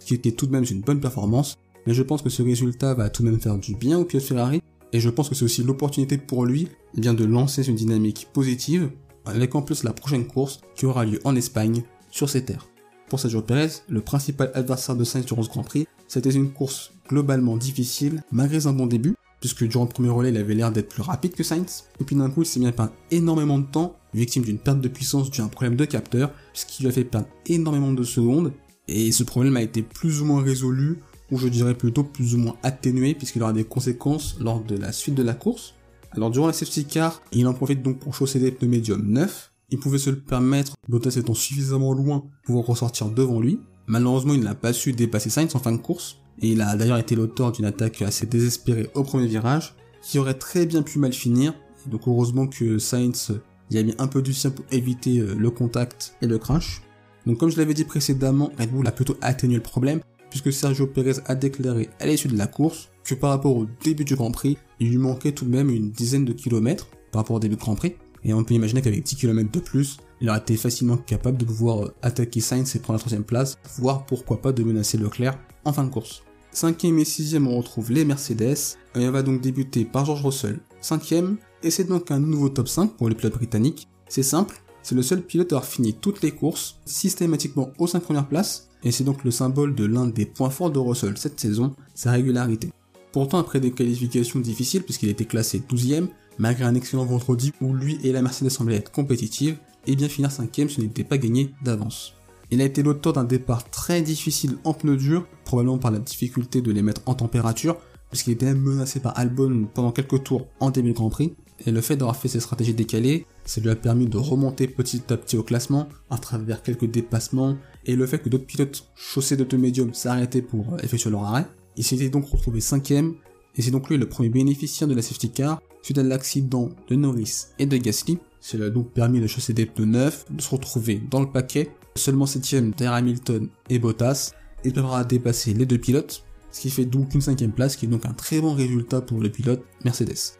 ce 0.00 0.06
qui 0.06 0.14
était 0.14 0.32
tout 0.32 0.46
de 0.46 0.52
même 0.52 0.64
une 0.68 0.80
bonne 0.80 1.00
performance, 1.00 1.58
mais 1.86 1.94
je 1.94 2.02
pense 2.02 2.22
que 2.22 2.30
ce 2.30 2.42
résultat 2.42 2.94
va 2.94 3.10
tout 3.10 3.22
de 3.22 3.30
même 3.30 3.40
faire 3.40 3.58
du 3.58 3.74
bien 3.74 3.98
au 3.98 4.04
pilote 4.04 4.24
Ferrari, 4.24 4.62
et 4.92 5.00
je 5.00 5.10
pense 5.10 5.28
que 5.28 5.34
c'est 5.34 5.44
aussi 5.44 5.62
l'opportunité 5.62 6.18
pour 6.18 6.44
lui 6.44 6.68
eh 6.96 7.00
bien 7.00 7.14
de 7.14 7.24
lancer 7.24 7.68
une 7.68 7.76
dynamique 7.76 8.28
positive, 8.32 8.90
avec 9.24 9.54
en 9.54 9.62
plus 9.62 9.84
la 9.84 9.92
prochaine 9.92 10.26
course 10.26 10.60
qui 10.74 10.86
aura 10.86 11.04
lieu 11.04 11.20
en 11.24 11.36
Espagne, 11.36 11.82
sur 12.10 12.28
ses 12.28 12.44
terres. 12.44 12.66
Pour 13.08 13.20
Sergio 13.20 13.42
Perez, 13.42 13.82
le 13.88 14.00
principal 14.00 14.50
adversaire 14.54 14.96
de 14.96 15.04
Sainz 15.04 15.26
durant 15.26 15.42
ce 15.42 15.48
Grand 15.48 15.62
Prix 15.62 15.86
C'était 16.08 16.30
une 16.30 16.52
course 16.52 16.92
globalement 17.08 17.56
difficile, 17.56 18.22
malgré 18.30 18.66
un 18.66 18.72
bon 18.72 18.86
début, 18.86 19.14
puisque 19.40 19.66
durant 19.66 19.84
le 19.84 19.90
premier 19.90 20.10
relais, 20.10 20.30
il 20.30 20.36
avait 20.36 20.54
l'air 20.54 20.70
d'être 20.70 20.88
plus 20.88 21.02
rapide 21.02 21.34
que 21.34 21.42
Sainz, 21.42 21.84
et 22.00 22.04
puis 22.04 22.16
d'un 22.16 22.30
coup, 22.30 22.42
il 22.42 22.46
s'est 22.46 22.60
bien 22.60 22.72
peint 22.72 22.92
énormément 23.10 23.58
de 23.58 23.66
temps, 23.66 23.96
victime 24.14 24.44
d'une 24.44 24.58
perte 24.58 24.80
de 24.80 24.88
puissance 24.88 25.30
due 25.30 25.40
à 25.40 25.44
un 25.44 25.48
problème 25.48 25.76
de 25.76 25.84
capteur, 25.84 26.32
puisqu'il 26.52 26.82
lui 26.82 26.90
a 26.90 26.92
fait 26.92 27.04
perdre 27.04 27.28
énormément 27.46 27.92
de 27.92 28.02
secondes, 28.02 28.52
et 28.88 29.12
ce 29.12 29.24
problème 29.24 29.56
a 29.56 29.62
été 29.62 29.82
plus 29.82 30.20
ou 30.20 30.24
moins 30.26 30.42
résolu, 30.42 30.98
ou 31.30 31.38
je 31.38 31.48
dirais 31.48 31.74
plutôt 31.74 32.04
plus 32.04 32.34
ou 32.34 32.38
moins 32.38 32.56
atténué, 32.62 33.14
puisqu'il 33.14 33.42
aura 33.42 33.52
des 33.52 33.64
conséquences 33.64 34.36
lors 34.40 34.62
de 34.62 34.76
la 34.76 34.92
suite 34.92 35.14
de 35.14 35.22
la 35.22 35.34
course. 35.34 35.74
Alors 36.12 36.30
durant 36.30 36.48
la 36.48 36.52
safety 36.52 36.84
car, 36.86 37.22
il 37.32 37.46
en 37.46 37.54
profite 37.54 37.82
donc 37.82 38.00
pour 38.00 38.14
chausser 38.14 38.40
des 38.40 38.50
pneus 38.50 38.68
médium 38.68 39.06
neufs, 39.06 39.52
il 39.70 39.78
pouvait 39.78 39.98
se 39.98 40.10
le 40.10 40.18
permettre, 40.18 40.74
Bottas 40.88 41.16
étant 41.16 41.34
suffisamment 41.34 41.92
loin 41.92 42.20
pour 42.20 42.30
pouvoir 42.44 42.66
ressortir 42.66 43.08
devant 43.08 43.40
lui. 43.40 43.60
Malheureusement, 43.86 44.34
il 44.34 44.40
n'a 44.40 44.56
pas 44.56 44.72
su 44.72 44.92
dépasser 44.92 45.30
Sainz 45.30 45.54
en 45.54 45.60
fin 45.60 45.70
de 45.70 45.76
course, 45.76 46.16
et 46.42 46.48
il 46.48 46.60
a 46.60 46.76
d'ailleurs 46.76 46.98
été 46.98 47.14
l'auteur 47.14 47.52
d'une 47.52 47.64
attaque 47.64 48.02
assez 48.02 48.26
désespérée 48.26 48.88
au 48.94 49.02
premier 49.02 49.26
virage, 49.26 49.74
qui 50.02 50.18
aurait 50.18 50.34
très 50.34 50.66
bien 50.66 50.82
pu 50.82 50.98
mal 50.98 51.12
finir, 51.12 51.54
donc 51.86 52.02
heureusement 52.06 52.46
que 52.46 52.78
Sainz 52.78 53.32
y 53.70 53.78
a 53.78 53.82
mis 53.82 53.94
un 53.98 54.06
peu 54.06 54.22
du 54.22 54.32
sien 54.32 54.50
pour 54.50 54.64
éviter 54.70 55.18
euh, 55.18 55.34
le 55.34 55.50
contact 55.50 56.16
et 56.22 56.26
le 56.26 56.38
crash. 56.38 56.82
Donc 57.26 57.38
comme 57.38 57.50
je 57.50 57.58
l'avais 57.58 57.74
dit 57.74 57.84
précédemment, 57.84 58.50
Red 58.58 58.70
Bull 58.70 58.86
a 58.86 58.92
plutôt 58.92 59.16
atténué 59.20 59.56
le 59.56 59.62
problème, 59.62 60.00
puisque 60.30 60.52
Sergio 60.52 60.86
Perez 60.86 61.20
a 61.26 61.34
déclaré 61.34 61.90
à 62.00 62.06
l'issue 62.06 62.28
de 62.28 62.36
la 62.36 62.46
course 62.46 62.88
que 63.04 63.14
par 63.14 63.30
rapport 63.30 63.56
au 63.56 63.66
début 63.82 64.04
du 64.04 64.14
Grand 64.14 64.30
Prix, 64.30 64.56
il 64.78 64.90
lui 64.90 64.98
manquait 64.98 65.32
tout 65.32 65.44
de 65.44 65.50
même 65.50 65.70
une 65.70 65.90
dizaine 65.90 66.24
de 66.24 66.32
kilomètres 66.32 66.88
par 67.12 67.22
rapport 67.22 67.36
au 67.36 67.40
début 67.40 67.56
du 67.56 67.60
Grand 67.60 67.74
Prix, 67.74 67.94
et 68.24 68.34
on 68.34 68.44
peut 68.44 68.54
imaginer 68.54 68.82
qu'avec 68.82 69.02
10 69.02 69.16
km 69.16 69.50
de 69.50 69.60
plus, 69.60 69.98
il 70.20 70.28
aurait 70.28 70.38
été 70.38 70.56
facilement 70.56 70.96
capable 70.96 71.38
de 71.38 71.44
pouvoir 71.44 71.84
euh, 71.84 71.94
attaquer 72.02 72.40
Sainz 72.40 72.76
et 72.76 72.78
prendre 72.78 72.98
la 72.98 73.00
troisième 73.00 73.24
place, 73.24 73.58
voire 73.78 74.04
pourquoi 74.04 74.40
pas 74.40 74.52
de 74.52 74.62
menacer 74.62 74.98
Leclerc 74.98 75.38
en 75.64 75.72
fin 75.72 75.84
de 75.84 75.90
course. 75.90 76.22
Cinquième 76.52 76.98
et 76.98 77.04
sixième, 77.04 77.46
on 77.46 77.58
retrouve 77.58 77.92
les 77.92 78.04
Mercedes, 78.04 78.76
et 78.96 79.08
on 79.08 79.12
va 79.12 79.22
donc 79.22 79.40
débuter 79.40 79.84
par 79.84 80.04
George 80.04 80.24
Russell, 80.24 80.58
cinquième, 80.80 81.36
et 81.62 81.70
c'est 81.70 81.84
donc 81.84 82.10
un 82.10 82.18
nouveau 82.18 82.48
top 82.48 82.68
5 82.68 82.96
pour 82.96 83.08
les 83.08 83.14
pilotes 83.14 83.34
britanniques. 83.34 83.88
C'est 84.08 84.24
simple, 84.24 84.60
c'est 84.82 84.96
le 84.96 85.02
seul 85.02 85.22
pilote 85.22 85.52
à 85.52 85.56
avoir 85.56 85.70
fini 85.70 85.94
toutes 85.94 86.22
les 86.22 86.32
courses, 86.32 86.80
systématiquement 86.84 87.70
aux 87.78 87.86
5 87.86 88.00
premières 88.00 88.28
places, 88.28 88.68
et 88.82 88.90
c'est 88.90 89.04
donc 89.04 89.22
le 89.22 89.30
symbole 89.30 89.76
de 89.76 89.84
l'un 89.84 90.06
des 90.06 90.26
points 90.26 90.50
forts 90.50 90.72
de 90.72 90.80
Russell 90.80 91.16
cette 91.16 91.38
saison, 91.38 91.76
sa 91.94 92.10
régularité. 92.10 92.70
Pourtant, 93.12 93.38
après 93.38 93.60
des 93.60 93.70
qualifications 93.70 94.40
difficiles, 94.40 94.82
puisqu'il 94.82 95.08
était 95.08 95.24
classé 95.26 95.62
12ème, 95.70 96.08
malgré 96.38 96.64
un 96.64 96.74
excellent 96.74 97.04
vendredi 97.04 97.52
où 97.60 97.74
lui 97.74 97.98
et 98.02 98.10
la 98.10 98.22
Mercedes 98.22 98.50
semblaient 98.50 98.76
être 98.76 98.90
compétitifs, 98.90 99.56
et 99.86 99.94
bien 99.94 100.08
finir 100.08 100.30
5ème 100.30 100.68
ce 100.68 100.80
n'était 100.80 101.04
pas 101.04 101.18
gagné 101.18 101.54
d'avance. 101.62 102.14
Il 102.50 102.60
a 102.60 102.64
été 102.64 102.82
l'auteur 102.82 103.12
d'un 103.12 103.24
départ 103.24 103.70
très 103.70 104.02
difficile 104.02 104.58
en 104.64 104.74
pneus 104.74 104.96
durs, 104.96 105.26
probablement 105.50 105.78
par 105.78 105.90
la 105.90 105.98
difficulté 105.98 106.62
de 106.62 106.70
les 106.70 106.80
mettre 106.80 107.02
en 107.06 107.14
température, 107.14 107.76
puisqu'il 108.08 108.30
était 108.30 108.54
menacé 108.54 109.00
par 109.00 109.18
Albon 109.18 109.66
pendant 109.74 109.90
quelques 109.90 110.22
tours 110.22 110.46
en 110.60 110.70
début 110.70 110.90
de 110.90 110.94
Grand 110.94 111.10
Prix, 111.10 111.34
et 111.66 111.72
le 111.72 111.80
fait 111.80 111.96
d'avoir 111.96 112.14
fait 112.14 112.28
ces 112.28 112.38
stratégies 112.38 112.72
décalées, 112.72 113.26
ça 113.44 113.60
lui 113.60 113.68
a 113.68 113.74
permis 113.74 114.06
de 114.06 114.16
remonter 114.16 114.68
petit 114.68 115.02
à 115.08 115.16
petit 115.16 115.36
au 115.36 115.42
classement, 115.42 115.88
à 116.08 116.18
travers 116.18 116.62
quelques 116.62 116.88
dépassements, 116.88 117.56
et 117.84 117.96
le 117.96 118.06
fait 118.06 118.20
que 118.20 118.28
d'autres 118.28 118.46
pilotes 118.46 118.86
chaussés 118.94 119.36
de 119.36 119.56
médium 119.56 119.92
s'arrêtaient 119.92 120.40
pour 120.40 120.76
effectuer 120.84 121.10
leur 121.10 121.24
arrêt. 121.24 121.46
Il 121.76 121.82
s'était 121.82 122.10
donc 122.10 122.26
retrouvé 122.26 122.60
cinquième, 122.60 123.14
et 123.56 123.62
c'est 123.62 123.72
donc 123.72 123.88
lui 123.90 123.98
le 123.98 124.08
premier 124.08 124.28
bénéficiaire 124.28 124.86
de 124.86 124.94
la 124.94 125.02
safety 125.02 125.30
car, 125.30 125.60
suite 125.82 125.98
à 125.98 126.04
l'accident 126.04 126.68
de 126.88 126.94
Norris 126.94 127.46
et 127.58 127.66
de 127.66 127.76
Gasly. 127.76 128.18
Cela 128.40 128.66
a 128.66 128.70
donc 128.70 128.92
permis 128.92 129.20
de 129.20 129.26
chausser 129.26 129.52
des 129.52 129.66
pneus 129.66 129.86
neufs, 129.86 130.26
de 130.30 130.40
se 130.40 130.50
retrouver 130.50 131.02
dans 131.10 131.20
le 131.20 131.28
paquet, 131.28 131.70
seulement 131.96 132.26
septième 132.26 132.70
derrière 132.70 132.94
Hamilton 132.94 133.48
et 133.68 133.80
Bottas, 133.80 134.32
et 134.64 134.70
devra 134.70 135.04
dépasser 135.04 135.54
les 135.54 135.66
deux 135.66 135.78
pilotes, 135.78 136.24
ce 136.50 136.60
qui 136.60 136.70
fait 136.70 136.84
donc 136.84 137.14
une 137.14 137.20
cinquième 137.20 137.52
place, 137.52 137.76
qui 137.76 137.86
est 137.86 137.88
donc 137.88 138.06
un 138.06 138.12
très 138.12 138.40
bon 138.40 138.54
résultat 138.54 139.00
pour 139.00 139.20
le 139.20 139.30
pilote 139.30 139.62
Mercedes. 139.84 140.36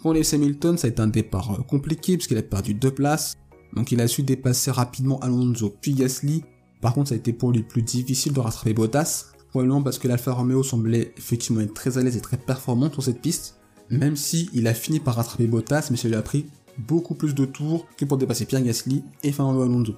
Pour 0.00 0.12
les 0.12 0.34
Hamilton, 0.34 0.76
ça 0.76 0.86
a 0.86 0.90
été 0.90 1.00
un 1.00 1.06
départ 1.06 1.52
euh, 1.52 1.62
compliqué 1.62 2.16
puisqu'il 2.16 2.36
a 2.36 2.42
perdu 2.42 2.74
deux 2.74 2.90
places, 2.90 3.36
donc 3.74 3.90
il 3.90 4.00
a 4.00 4.08
su 4.08 4.22
dépasser 4.22 4.70
rapidement 4.70 5.18
Alonso 5.20 5.74
puis 5.80 5.94
Gasly. 5.94 6.44
Par 6.80 6.92
contre, 6.92 7.08
ça 7.08 7.14
a 7.14 7.18
été 7.18 7.32
pour 7.32 7.52
lui 7.52 7.62
plus 7.62 7.82
difficile 7.82 8.32
de 8.32 8.40
rattraper 8.40 8.74
Bottas, 8.74 9.32
probablement 9.48 9.82
parce 9.82 9.98
que 9.98 10.06
l'Alfa 10.06 10.32
Romeo 10.32 10.62
semblait 10.62 11.14
effectivement 11.16 11.60
être 11.60 11.72
très 11.72 11.96
à 11.96 12.02
l'aise 12.02 12.16
et 12.16 12.20
très 12.20 12.36
performant 12.36 12.92
sur 12.92 13.02
cette 13.02 13.20
piste, 13.20 13.58
même 13.88 14.16
si 14.16 14.50
il 14.52 14.66
a 14.66 14.74
fini 14.74 15.00
par 15.00 15.14
rattraper 15.14 15.46
Bottas, 15.46 15.88
mais 15.90 15.96
ça 15.96 16.08
lui 16.08 16.16
a 16.16 16.22
pris 16.22 16.46
beaucoup 16.76 17.14
plus 17.14 17.34
de 17.34 17.44
tours 17.44 17.86
que 17.96 18.04
pour 18.04 18.18
dépasser 18.18 18.44
Pierre 18.44 18.62
Gasly 18.62 19.02
et 19.22 19.32
Fernando 19.32 19.62
Alonso. 19.62 19.94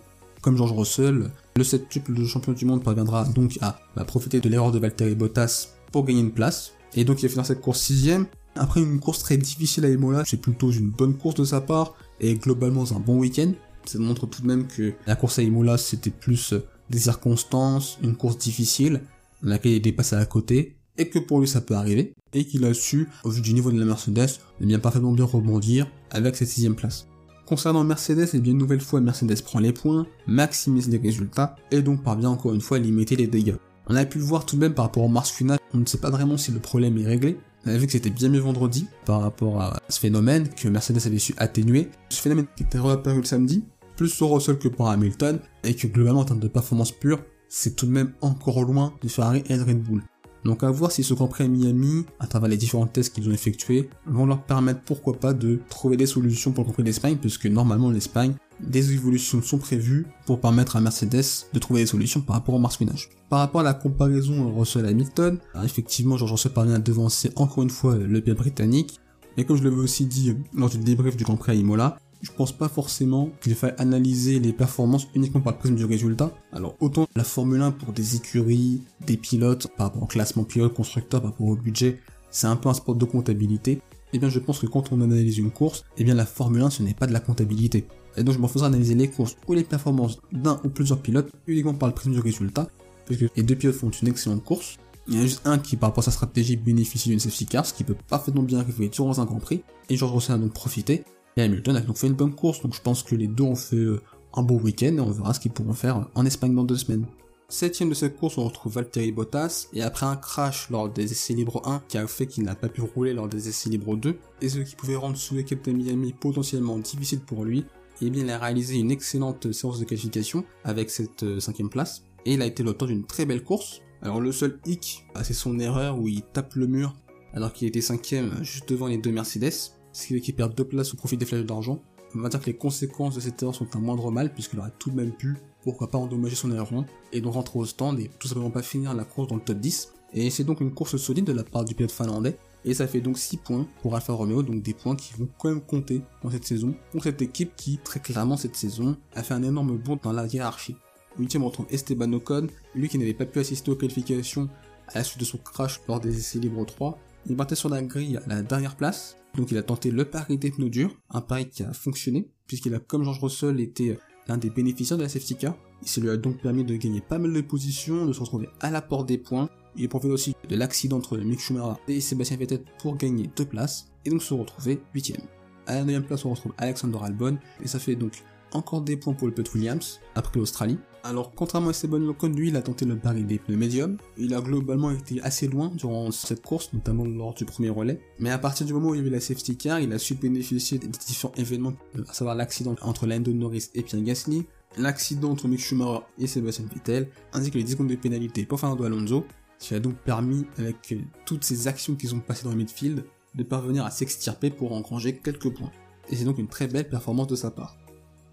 Comme 0.46 0.56
George 0.56 0.74
Russell, 0.74 1.32
le 1.56 1.64
septuple 1.64 2.24
champion 2.24 2.52
du 2.52 2.66
monde 2.66 2.84
parviendra 2.84 3.24
donc 3.24 3.58
à, 3.62 3.80
à 3.96 4.04
profiter 4.04 4.38
de 4.38 4.48
l'erreur 4.48 4.70
de 4.70 4.78
Valtteri 4.78 5.16
Bottas 5.16 5.70
pour 5.90 6.04
gagner 6.04 6.20
une 6.20 6.30
place, 6.30 6.74
et 6.94 7.04
donc 7.04 7.20
il 7.20 7.26
a 7.26 7.28
fini 7.28 7.38
dans 7.38 7.44
cette 7.44 7.60
course 7.60 7.80
sixième, 7.80 8.26
après 8.54 8.80
une 8.80 9.00
course 9.00 9.18
très 9.18 9.38
difficile 9.38 9.84
à 9.84 9.88
Imola, 9.88 10.22
c'est 10.24 10.36
plutôt 10.36 10.70
une 10.70 10.88
bonne 10.88 11.14
course 11.14 11.34
de 11.34 11.44
sa 11.44 11.60
part 11.60 11.94
et 12.20 12.36
globalement 12.36 12.84
un 12.92 13.00
bon 13.00 13.18
week-end. 13.18 13.54
Ça 13.86 13.98
montre 13.98 14.26
tout 14.26 14.40
de 14.40 14.46
même 14.46 14.68
que 14.68 14.92
la 15.08 15.16
course 15.16 15.40
à 15.40 15.42
Imola 15.42 15.78
c'était 15.78 16.10
plus 16.10 16.54
des 16.90 17.00
circonstances, 17.00 17.98
une 18.04 18.14
course 18.14 18.38
difficile, 18.38 19.02
dans 19.42 19.48
laquelle 19.48 19.72
il 19.72 19.82
dépasse 19.82 20.12
à 20.12 20.24
côté, 20.26 20.76
et 20.96 21.08
que 21.08 21.18
pour 21.18 21.40
lui 21.40 21.48
ça 21.48 21.60
peut 21.60 21.74
arriver, 21.74 22.12
et 22.34 22.44
qu'il 22.44 22.64
a 22.66 22.72
su, 22.72 23.08
au 23.24 23.30
vu 23.30 23.40
du 23.40 23.52
niveau 23.52 23.72
de 23.72 23.80
la 23.80 23.84
Mercedes, 23.84 24.38
de 24.60 24.66
bien 24.66 24.78
parfaitement 24.78 25.10
bien 25.10 25.24
rebondir 25.24 25.90
avec 26.12 26.36
cette 26.36 26.46
sixième 26.46 26.76
place. 26.76 27.08
Concernant 27.46 27.84
Mercedes, 27.84 28.34
et 28.34 28.40
bien 28.40 28.52
une 28.52 28.58
nouvelle 28.58 28.80
fois 28.80 29.00
Mercedes 29.00 29.40
prend 29.44 29.60
les 29.60 29.72
points, 29.72 30.04
maximise 30.26 30.88
les 30.88 30.98
résultats, 30.98 31.54
et 31.70 31.80
donc 31.80 32.02
parvient 32.02 32.30
encore 32.30 32.52
une 32.52 32.60
fois 32.60 32.78
à 32.78 32.80
limiter 32.80 33.14
les 33.14 33.28
dégâts. 33.28 33.54
On 33.86 33.94
a 33.94 34.04
pu 34.04 34.18
le 34.18 34.24
voir 34.24 34.44
tout 34.44 34.56
de 34.56 34.60
même 34.60 34.74
par 34.74 34.86
rapport 34.86 35.04
au 35.04 35.08
Mars 35.08 35.30
final, 35.30 35.56
on 35.72 35.78
ne 35.78 35.86
sait 35.86 35.98
pas 35.98 36.10
vraiment 36.10 36.36
si 36.36 36.50
le 36.50 36.58
problème 36.58 36.98
est 36.98 37.06
réglé, 37.06 37.38
on 37.64 37.70
a 37.70 37.78
vu 37.78 37.86
que 37.86 37.92
c'était 37.92 38.10
bien 38.10 38.30
mieux 38.30 38.40
vendredi 38.40 38.88
par 39.04 39.20
rapport 39.20 39.60
à 39.60 39.80
ce 39.88 40.00
phénomène 40.00 40.48
que 40.48 40.66
Mercedes 40.66 41.06
avait 41.06 41.18
su 41.18 41.34
atténuer. 41.36 41.88
Ce 42.08 42.20
phénomène 42.20 42.46
qui 42.56 42.64
était 42.64 42.80
réapparu 42.80 43.18
le 43.18 43.24
samedi, 43.24 43.64
plus 43.96 44.08
sur 44.08 44.30
Russell 44.30 44.58
que 44.58 44.68
par 44.68 44.88
Hamilton, 44.88 45.38
et 45.62 45.74
que 45.76 45.86
globalement 45.86 46.20
en 46.20 46.24
termes 46.24 46.40
de 46.40 46.48
performance 46.48 46.90
pure, 46.90 47.22
c'est 47.48 47.76
tout 47.76 47.86
de 47.86 47.92
même 47.92 48.12
encore 48.22 48.64
loin 48.64 48.94
de 49.02 49.08
Ferrari 49.08 49.44
et 49.48 49.56
de 49.56 49.62
Red 49.62 49.82
Bull. 49.82 50.02
Donc 50.46 50.62
à 50.62 50.70
voir 50.70 50.92
si 50.92 51.02
ce 51.02 51.12
Grand 51.12 51.26
Prix 51.26 51.44
à 51.44 51.48
Miami, 51.48 52.04
à 52.20 52.28
travers 52.28 52.48
les 52.48 52.56
différents 52.56 52.86
tests 52.86 53.12
qu'ils 53.12 53.28
ont 53.28 53.32
effectués, 53.32 53.90
vont 54.06 54.26
leur 54.26 54.42
permettre 54.44 54.80
pourquoi 54.82 55.14
pas 55.14 55.32
de 55.32 55.58
trouver 55.68 55.96
des 55.96 56.06
solutions 56.06 56.52
pour 56.52 56.62
le 56.62 56.66
Grand 56.66 56.74
Prix 56.74 56.84
d'Espagne, 56.84 57.16
puisque 57.20 57.46
normalement 57.46 57.90
l'Espagne, 57.90 58.34
des 58.60 58.92
évolutions 58.92 59.42
sont 59.42 59.58
prévues 59.58 60.06
pour 60.24 60.40
permettre 60.40 60.76
à 60.76 60.80
Mercedes 60.80 61.48
de 61.52 61.58
trouver 61.58 61.80
des 61.80 61.86
solutions 61.86 62.20
par 62.20 62.36
rapport 62.36 62.54
au 62.54 62.60
marsouinage. 62.60 63.10
Par 63.28 63.40
rapport 63.40 63.62
à 63.62 63.64
la 63.64 63.74
comparaison 63.74 64.56
Russell-Hamilton, 64.56 65.38
effectivement 65.64 66.16
George 66.16 66.30
Russell 66.30 66.52
parvient 66.52 66.74
à 66.74 66.78
devancer 66.78 67.32
encore 67.34 67.64
une 67.64 67.70
fois 67.70 67.96
le 67.96 68.20
pied 68.20 68.34
britannique, 68.34 69.00
mais 69.36 69.44
comme 69.44 69.56
je 69.56 69.64
l'avais 69.64 69.76
aussi 69.76 70.06
dit 70.06 70.32
lors 70.54 70.70
du 70.70 70.78
débrief 70.78 71.16
du 71.16 71.24
Grand 71.24 71.36
Prix 71.36 71.52
à 71.52 71.54
Imola, 71.56 71.98
je 72.22 72.30
pense 72.32 72.52
pas 72.52 72.68
forcément 72.68 73.30
qu'il 73.40 73.54
faille 73.54 73.74
analyser 73.78 74.38
les 74.38 74.52
performances 74.52 75.06
uniquement 75.14 75.40
par 75.40 75.52
le 75.54 75.58
prisme 75.58 75.76
du 75.76 75.84
résultat. 75.84 76.32
Alors 76.52 76.76
autant 76.80 77.06
la 77.14 77.24
Formule 77.24 77.60
1 77.60 77.72
pour 77.72 77.92
des 77.92 78.16
écuries, 78.16 78.82
des 79.06 79.16
pilotes, 79.16 79.68
par 79.76 79.88
rapport 79.88 80.02
au 80.02 80.06
classement 80.06 80.44
pilote, 80.44 80.74
constructeur, 80.74 81.20
par 81.20 81.30
rapport 81.30 81.46
au 81.46 81.56
budget, 81.56 82.00
c'est 82.30 82.46
un 82.46 82.56
peu 82.56 82.68
un 82.68 82.74
sport 82.74 82.94
de 82.94 83.04
comptabilité. 83.04 83.80
Eh 84.12 84.18
bien 84.18 84.28
je 84.28 84.38
pense 84.38 84.60
que 84.60 84.66
quand 84.66 84.92
on 84.92 85.00
analyse 85.00 85.38
une 85.38 85.50
course, 85.50 85.84
eh 85.98 86.04
bien 86.04 86.14
la 86.14 86.26
Formule 86.26 86.62
1 86.62 86.70
ce 86.70 86.82
n'est 86.82 86.94
pas 86.94 87.06
de 87.06 87.12
la 87.12 87.20
comptabilité. 87.20 87.86
Et 88.16 88.22
donc 88.22 88.34
je 88.34 88.38
m'en 88.38 88.48
faisais 88.48 88.64
analyser 88.64 88.94
les 88.94 89.08
courses 89.08 89.36
ou 89.46 89.52
les 89.52 89.64
performances 89.64 90.18
d'un 90.32 90.60
ou 90.64 90.68
plusieurs 90.68 91.00
pilotes 91.00 91.30
uniquement 91.46 91.74
par 91.74 91.88
le 91.88 91.94
prisme 91.94 92.12
du 92.12 92.20
résultat, 92.20 92.68
puisque 93.04 93.26
les 93.36 93.42
deux 93.42 93.56
pilotes 93.56 93.76
font 93.76 93.90
une 93.90 94.08
excellente 94.08 94.42
course. 94.42 94.78
Il 95.08 95.14
y 95.14 95.18
en 95.18 95.20
a 95.20 95.26
juste 95.26 95.42
un 95.44 95.58
qui, 95.58 95.76
par 95.76 95.90
rapport 95.90 96.02
à 96.02 96.06
sa 96.06 96.10
stratégie, 96.10 96.56
bénéficie 96.56 97.10
d'une 97.10 97.20
safety 97.20 97.46
car, 97.46 97.64
ce 97.64 97.72
qui 97.72 97.84
peut 97.84 97.94
parfaitement 98.08 98.42
bien 98.42 98.58
arriver 98.58 98.88
durant 98.88 99.16
un 99.20 99.24
Grand 99.24 99.38
Prix, 99.38 99.62
et 99.88 99.96
George 99.96 100.12
Russell 100.12 100.34
a 100.34 100.38
donc 100.38 100.52
profité, 100.52 101.04
et 101.36 101.42
Hamilton 101.42 101.76
a 101.76 101.80
donc 101.80 101.96
fait 101.96 102.06
une 102.06 102.14
bonne 102.14 102.34
course, 102.34 102.62
donc 102.62 102.74
je 102.74 102.80
pense 102.80 103.02
que 103.02 103.14
les 103.14 103.26
deux 103.26 103.44
ont 103.44 103.56
fait 103.56 103.76
euh, 103.76 104.00
un 104.34 104.42
beau 104.42 104.58
week-end 104.58 104.96
et 104.96 105.00
on 105.00 105.10
verra 105.10 105.34
ce 105.34 105.40
qu'ils 105.40 105.52
pourront 105.52 105.74
faire 105.74 106.08
en 106.14 106.24
Espagne 106.24 106.54
dans 106.54 106.64
deux 106.64 106.76
semaines. 106.76 107.06
Septième 107.48 107.90
de 107.90 107.94
cette 107.94 108.16
course, 108.16 108.38
on 108.38 108.44
retrouve 108.44 108.72
Valtteri 108.72 109.12
Bottas, 109.12 109.68
et 109.72 109.82
après 109.82 110.06
un 110.06 110.16
crash 110.16 110.68
lors 110.70 110.88
des 110.88 111.12
essais 111.12 111.34
libres 111.34 111.62
1 111.64 111.82
qui 111.86 111.96
a 111.96 112.06
fait 112.08 112.26
qu'il 112.26 112.42
n'a 112.42 112.56
pas 112.56 112.68
pu 112.68 112.80
rouler 112.80 113.14
lors 113.14 113.28
des 113.28 113.48
essais 113.48 113.70
libres 113.70 113.96
2, 113.96 114.18
et 114.40 114.48
ce 114.48 114.58
qui 114.58 114.74
pouvait 114.74 114.96
rendre 114.96 115.16
sous 115.16 115.36
l'équipe 115.36 115.64
de 115.64 115.70
Miami 115.70 116.12
potentiellement 116.12 116.78
difficile 116.78 117.20
pour 117.20 117.44
lui, 117.44 117.60
et 117.60 118.06
eh 118.06 118.10
bien 118.10 118.24
il 118.24 118.30
a 118.30 118.38
réalisé 118.38 118.76
une 118.76 118.90
excellente 118.90 119.52
séance 119.52 119.78
de 119.78 119.84
qualification 119.84 120.44
avec 120.64 120.90
cette 120.90 121.22
euh, 121.22 121.38
cinquième 121.38 121.70
place, 121.70 122.02
et 122.24 122.34
il 122.34 122.42
a 122.42 122.46
été 122.46 122.64
l'auteur 122.64 122.88
d'une 122.88 123.04
très 123.04 123.26
belle 123.26 123.44
course. 123.44 123.80
Alors 124.02 124.20
le 124.20 124.32
seul 124.32 124.58
hic, 124.66 125.06
bah, 125.14 125.22
c'est 125.22 125.32
son 125.32 125.58
erreur 125.60 126.00
où 126.00 126.08
il 126.08 126.22
tape 126.22 126.54
le 126.54 126.66
mur 126.66 126.94
alors 127.32 127.52
qu'il 127.52 127.68
était 127.68 127.82
cinquième 127.82 128.42
juste 128.42 128.68
devant 128.68 128.86
les 128.86 128.98
deux 128.98 129.12
Mercedes, 129.12 129.52
ce 129.96 130.06
qui 130.08 130.20
qu'il 130.20 130.34
perd 130.34 130.54
deux 130.54 130.64
places 130.64 130.92
au 130.92 130.96
profit 130.96 131.16
des 131.16 131.24
flèches 131.24 131.46
d'argent. 131.46 131.80
On 132.14 132.20
va 132.20 132.28
dire 132.28 132.40
que 132.40 132.46
les 132.46 132.56
conséquences 132.56 133.14
de 133.14 133.20
cette 133.20 133.42
erreur 133.42 133.54
sont 133.54 133.66
un 133.74 133.78
moindre 133.78 134.10
mal, 134.10 134.32
puisqu'il 134.32 134.58
aurait 134.58 134.72
tout 134.78 134.90
de 134.90 134.96
même 134.96 135.12
pu, 135.12 135.36
pourquoi 135.62 135.88
pas 135.88 135.98
endommager 135.98 136.36
son 136.36 136.52
erreur 136.52 136.68
et 137.12 137.20
donc 137.20 137.34
rentrer 137.34 137.58
au 137.58 137.64
stand 137.64 137.98
et 137.98 138.10
tout 138.18 138.28
simplement 138.28 138.50
pas 138.50 138.62
finir 138.62 138.94
la 138.94 139.04
course 139.04 139.28
dans 139.28 139.36
le 139.36 139.42
top 139.42 139.58
10. 139.58 139.92
Et 140.12 140.30
c'est 140.30 140.44
donc 140.44 140.60
une 140.60 140.72
course 140.72 140.96
solide 140.96 141.24
de 141.24 141.32
la 141.32 141.44
part 141.44 141.64
du 141.64 141.74
pilote 141.74 141.90
finlandais, 141.90 142.38
et 142.64 142.74
ça 142.74 142.86
fait 142.86 143.00
donc 143.00 143.18
6 143.18 143.38
points 143.38 143.66
pour 143.80 143.94
Alfa 143.94 144.12
Romeo, 144.12 144.42
donc 144.42 144.62
des 144.62 144.74
points 144.74 144.96
qui 144.96 145.14
vont 145.14 145.28
quand 145.38 145.48
même 145.48 145.60
compter 145.60 146.02
dans 146.22 146.30
cette 146.30 146.44
saison, 146.44 146.74
pour 146.92 147.02
cette 147.02 147.22
équipe 147.22 147.56
qui, 147.56 147.78
très 147.78 148.00
clairement 148.00 148.36
cette 148.36 148.56
saison, 148.56 148.96
a 149.14 149.22
fait 149.22 149.34
un 149.34 149.42
énorme 149.42 149.76
bond 149.78 149.98
dans 150.02 150.12
la 150.12 150.26
hiérarchie. 150.26 150.76
Huitième, 151.18 151.42
on 151.42 151.46
retrouve 151.46 151.66
Esteban 151.70 152.12
Ocon, 152.12 152.48
lui 152.74 152.88
qui 152.88 152.98
n'avait 152.98 153.14
pas 153.14 153.24
pu 153.24 153.38
assister 153.38 153.70
aux 153.70 153.76
qualifications 153.76 154.48
à 154.88 154.98
la 154.98 155.04
suite 155.04 155.20
de 155.20 155.24
son 155.24 155.38
crash 155.38 155.80
lors 155.88 156.00
des 156.00 156.16
essais 156.16 156.38
libres 156.38 156.66
3. 156.66 156.98
Il 157.28 157.36
partait 157.36 157.56
sur 157.56 157.68
la 157.68 157.82
grille 157.82 158.18
à 158.18 158.28
la 158.28 158.42
dernière 158.42 158.76
place, 158.76 159.16
donc 159.36 159.50
il 159.50 159.58
a 159.58 159.62
tenté 159.62 159.90
le 159.90 160.04
pari 160.04 160.38
des 160.38 160.50
pneus 160.50 160.70
durs, 160.70 160.96
un 161.10 161.20
pari 161.20 161.48
qui 161.48 161.62
a 161.62 161.72
fonctionné, 161.72 162.28
puisqu'il 162.46 162.74
a, 162.74 162.78
comme 162.78 163.04
George 163.04 163.20
Russell, 163.20 163.60
été 163.60 163.98
l'un 164.28 164.38
des 164.38 164.50
bénéficiaires 164.50 164.98
de 164.98 165.02
la 165.02 165.08
safety 165.08 165.36
car. 165.36 165.56
Il 165.82 166.02
lui 166.02 166.10
a 166.10 166.16
donc 166.16 166.40
permis 166.40 166.64
de 166.64 166.74
gagner 166.76 167.00
pas 167.00 167.18
mal 167.18 167.32
de 167.32 167.40
positions, 167.42 168.06
de 168.06 168.12
se 168.12 168.20
retrouver 168.20 168.48
à 168.60 168.70
la 168.70 168.80
porte 168.80 169.06
des 169.06 169.18
points. 169.18 169.50
Il 169.76 169.88
profite 169.88 170.10
aussi 170.10 170.34
de 170.48 170.56
l'accident 170.56 170.96
entre 170.96 171.18
Mick 171.18 171.38
Schumacher 171.38 171.78
et 171.86 172.00
Sébastien 172.00 172.38
Vettel 172.38 172.64
pour 172.78 172.96
gagner 172.96 173.30
deux 173.36 173.44
places, 173.44 173.88
et 174.04 174.10
donc 174.10 174.22
se 174.22 174.32
retrouver 174.32 174.80
huitième. 174.94 175.20
À 175.66 175.74
la 175.74 175.80
neuvième 175.84 176.04
place, 176.04 176.24
on 176.24 176.30
retrouve 176.30 176.54
Alexander 176.56 176.98
Albon, 177.02 177.38
et 177.62 177.68
ça 177.68 177.78
fait 177.78 177.94
donc 177.94 178.22
encore 178.52 178.80
des 178.80 178.96
points 178.96 179.12
pour 179.12 179.26
le 179.26 179.34
Pet 179.34 179.52
Williams, 179.54 180.00
après 180.14 180.38
l'Australie. 180.38 180.78
Alors, 181.08 181.32
contrairement 181.36 181.68
à 181.68 181.70
Esteban 181.70 182.02
Ocon, 182.02 182.30
lui, 182.30 182.48
il 182.48 182.56
a 182.56 182.62
tenté 182.62 182.84
le 182.84 182.96
baril 182.96 183.26
des 183.26 183.38
pneus 183.38 183.56
médium. 183.56 183.96
Il 184.18 184.34
a 184.34 184.40
globalement 184.40 184.90
été 184.90 185.22
assez 185.22 185.46
loin 185.46 185.70
durant 185.72 186.10
cette 186.10 186.42
course, 186.42 186.72
notamment 186.72 187.04
lors 187.04 187.32
du 187.32 187.44
premier 187.44 187.70
relais. 187.70 188.00
Mais 188.18 188.30
à 188.30 188.38
partir 188.38 188.66
du 188.66 188.72
moment 188.72 188.88
où 188.88 188.94
il 188.96 189.02
y 189.02 189.04
a 189.04 189.06
eu 189.06 189.10
la 189.10 189.20
safety 189.20 189.56
car, 189.56 189.78
il 189.78 189.92
a 189.92 190.00
su 190.00 190.16
bénéficier 190.16 190.78
des 190.78 190.88
différents 190.88 191.32
événements, 191.36 191.74
à 192.08 192.12
savoir 192.12 192.34
l'accident 192.34 192.74
entre 192.82 193.06
Lando 193.06 193.32
Norris 193.32 193.70
et 193.76 193.84
Pierre 193.84 194.02
Gasly, 194.02 194.46
l'accident 194.78 195.30
entre 195.30 195.46
Mick 195.46 195.60
Schumacher 195.60 196.00
et 196.18 196.26
Sébastien 196.26 196.64
Vettel, 196.74 197.08
ainsi 197.32 197.52
que 197.52 197.58
les 197.58 197.64
10 197.64 197.72
secondes 197.72 197.88
de 197.88 197.94
pénalité 197.94 198.44
pour 198.44 198.58
Fernando 198.58 198.82
Alonso, 198.82 199.24
qui 199.60 199.76
a 199.76 199.78
donc 199.78 199.94
permis, 199.98 200.44
avec 200.58 200.92
toutes 201.24 201.44
ces 201.44 201.68
actions 201.68 201.94
qui 201.94 202.08
sont 202.08 202.18
passées 202.18 202.42
dans 202.42 202.50
le 202.50 202.56
midfield, 202.56 203.04
de 203.36 203.42
parvenir 203.44 203.84
à 203.84 203.92
s'extirper 203.92 204.50
pour 204.50 204.72
engranger 204.72 205.16
quelques 205.18 205.54
points. 205.54 205.70
Et 206.10 206.16
c'est 206.16 206.24
donc 206.24 206.38
une 206.38 206.48
très 206.48 206.66
belle 206.66 206.88
performance 206.88 207.28
de 207.28 207.36
sa 207.36 207.52
part. 207.52 207.76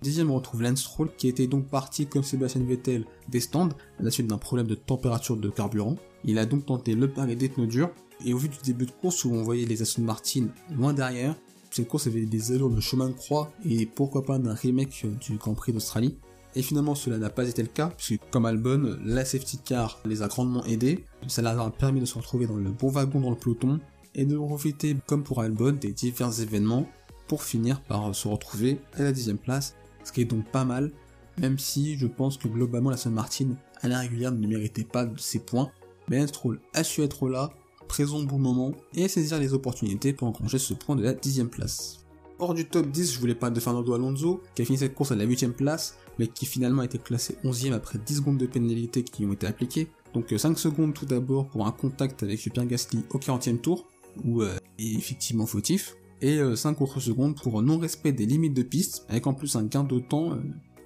Dixième, 0.03 0.31
on 0.31 0.35
retrouve 0.35 0.63
Lance 0.63 0.81
Stroll 0.81 1.15
qui 1.15 1.29
était 1.29 1.47
donc 1.47 1.69
parti 1.69 2.07
comme 2.07 2.23
Sébastien 2.23 2.61
Vettel 2.65 3.05
des 3.29 3.39
stands 3.39 3.69
à 3.69 4.03
la 4.03 4.11
suite 4.11 4.27
d'un 4.27 4.37
problème 4.37 4.67
de 4.67 4.75
température 4.75 5.37
de 5.37 5.49
carburant. 5.49 5.95
Il 6.25 6.37
a 6.39 6.45
donc 6.45 6.65
tenté 6.65 6.93
le 6.93 7.09
pari 7.09 7.37
des 7.37 7.47
pneus 7.47 7.67
durs 7.67 7.89
et 8.25 8.33
au 8.33 8.37
vu 8.37 8.49
du 8.49 8.57
début 8.65 8.85
de 8.85 8.91
course 8.91 9.23
où 9.23 9.31
on 9.31 9.43
voyait 9.43 9.65
les 9.65 9.81
Aston 9.81 10.01
Martin 10.01 10.47
loin 10.75 10.91
derrière, 10.91 11.35
cette 11.71 11.87
course 11.87 12.07
avait 12.07 12.25
des 12.25 12.51
allures 12.51 12.69
de 12.69 12.81
chemin 12.81 13.07
de 13.07 13.13
croix 13.13 13.49
et 13.63 13.85
pourquoi 13.85 14.25
pas 14.25 14.39
d'un 14.39 14.53
remake 14.53 15.05
du 15.21 15.37
Grand 15.37 15.53
Prix 15.53 15.71
d'Australie. 15.71 16.17
Et 16.53 16.61
finalement, 16.61 16.95
cela 16.95 17.17
n'a 17.17 17.29
pas 17.29 17.47
été 17.47 17.61
le 17.61 17.69
cas, 17.69 17.93
puisque 17.97 18.21
comme 18.29 18.45
Albon, 18.45 18.97
la 19.05 19.23
safety 19.23 19.57
car 19.63 19.99
les 20.03 20.21
a 20.21 20.27
grandement 20.27 20.65
aidés. 20.65 21.05
Ça 21.27 21.41
leur 21.41 21.61
a 21.61 21.71
permis 21.71 22.01
de 22.01 22.05
se 22.05 22.15
retrouver 22.15 22.45
dans 22.45 22.57
le 22.57 22.71
bon 22.71 22.89
wagon 22.89 23.21
dans 23.21 23.29
le 23.29 23.37
peloton 23.37 23.79
et 24.15 24.25
de 24.25 24.35
profiter, 24.35 24.97
comme 25.07 25.23
pour 25.23 25.41
Albon, 25.41 25.71
des 25.71 25.93
divers 25.93 26.41
événements 26.41 26.87
pour 27.27 27.41
finir 27.41 27.81
par 27.81 28.13
se 28.13 28.27
retrouver 28.27 28.79
à 28.95 29.03
la 29.03 29.13
dixième 29.13 29.37
place 29.37 29.75
ce 30.03 30.11
qui 30.11 30.21
est 30.21 30.25
donc 30.25 30.45
pas 30.51 30.65
mal, 30.65 30.91
même 31.37 31.57
si 31.57 31.97
je 31.97 32.07
pense 32.07 32.37
que 32.37 32.47
globalement 32.47 32.89
la 32.89 32.97
San 32.97 33.13
Martin 33.13 33.55
à 33.81 33.87
la 33.87 34.03
ne 34.03 34.47
méritait 34.47 34.83
pas 34.83 35.05
de 35.05 35.19
ses 35.19 35.39
points, 35.39 35.71
mais 36.07 36.25
Stroll 36.27 36.59
a 36.73 36.83
su 36.83 37.01
être 37.01 37.27
là, 37.27 37.51
présent 37.87 38.19
au 38.19 38.25
bon 38.25 38.39
moment, 38.39 38.73
et 38.93 39.07
saisir 39.07 39.39
les 39.39 39.53
opportunités 39.53 40.13
pour 40.13 40.27
engranger 40.27 40.59
ce 40.59 40.73
point 40.73 40.95
de 40.95 41.03
la 41.03 41.13
dixième 41.13 41.49
place. 41.49 41.99
Hors 42.39 42.53
du 42.53 42.65
top 42.65 42.89
10, 42.89 43.13
je 43.13 43.19
voulais 43.19 43.35
parler 43.35 43.55
de 43.55 43.59
Fernando 43.59 43.93
Alonso, 43.93 44.41
qui 44.55 44.61
a 44.61 44.65
fini 44.65 44.77
cette 44.77 44.95
course 44.95 45.11
à 45.11 45.15
la 45.15 45.25
8ème 45.25 45.51
place, 45.51 45.97
mais 46.19 46.27
qui 46.27 46.45
finalement 46.45 46.81
a 46.81 46.85
été 46.85 46.97
classé 46.97 47.37
11ème 47.43 47.73
après 47.73 47.99
10 48.03 48.17
secondes 48.17 48.37
de 48.37 48.45
pénalité 48.45 49.03
qui 49.03 49.25
ont 49.25 49.33
été 49.33 49.47
appliquées. 49.47 49.87
Donc 50.13 50.33
5 50.35 50.51
euh, 50.51 50.55
secondes 50.55 50.93
tout 50.93 51.05
d'abord 51.05 51.47
pour 51.47 51.65
un 51.65 51.71
contact 51.71 52.23
avec 52.23 52.39
Pierre 52.39 52.65
Gasly 52.65 53.03
au 53.11 53.17
40ème 53.17 53.59
tour, 53.59 53.87
où 54.23 54.41
euh, 54.41 54.57
est 54.77 54.93
effectivement 54.95 55.45
fautif 55.45 55.95
et 56.23 56.55
5 56.55 56.77
euh, 56.79 56.83
autres 56.83 56.99
secondes 57.01 57.35
pour 57.35 57.61
non-respect 57.61 58.13
des 58.13 58.25
limites 58.25 58.53
de 58.53 58.63
piste, 58.63 59.05
avec 59.09 59.27
en 59.27 59.33
plus 59.33 59.55
un 59.55 59.63
gain 59.63 59.83
de 59.83 59.99
temps 59.99 60.31
euh, 60.31 60.37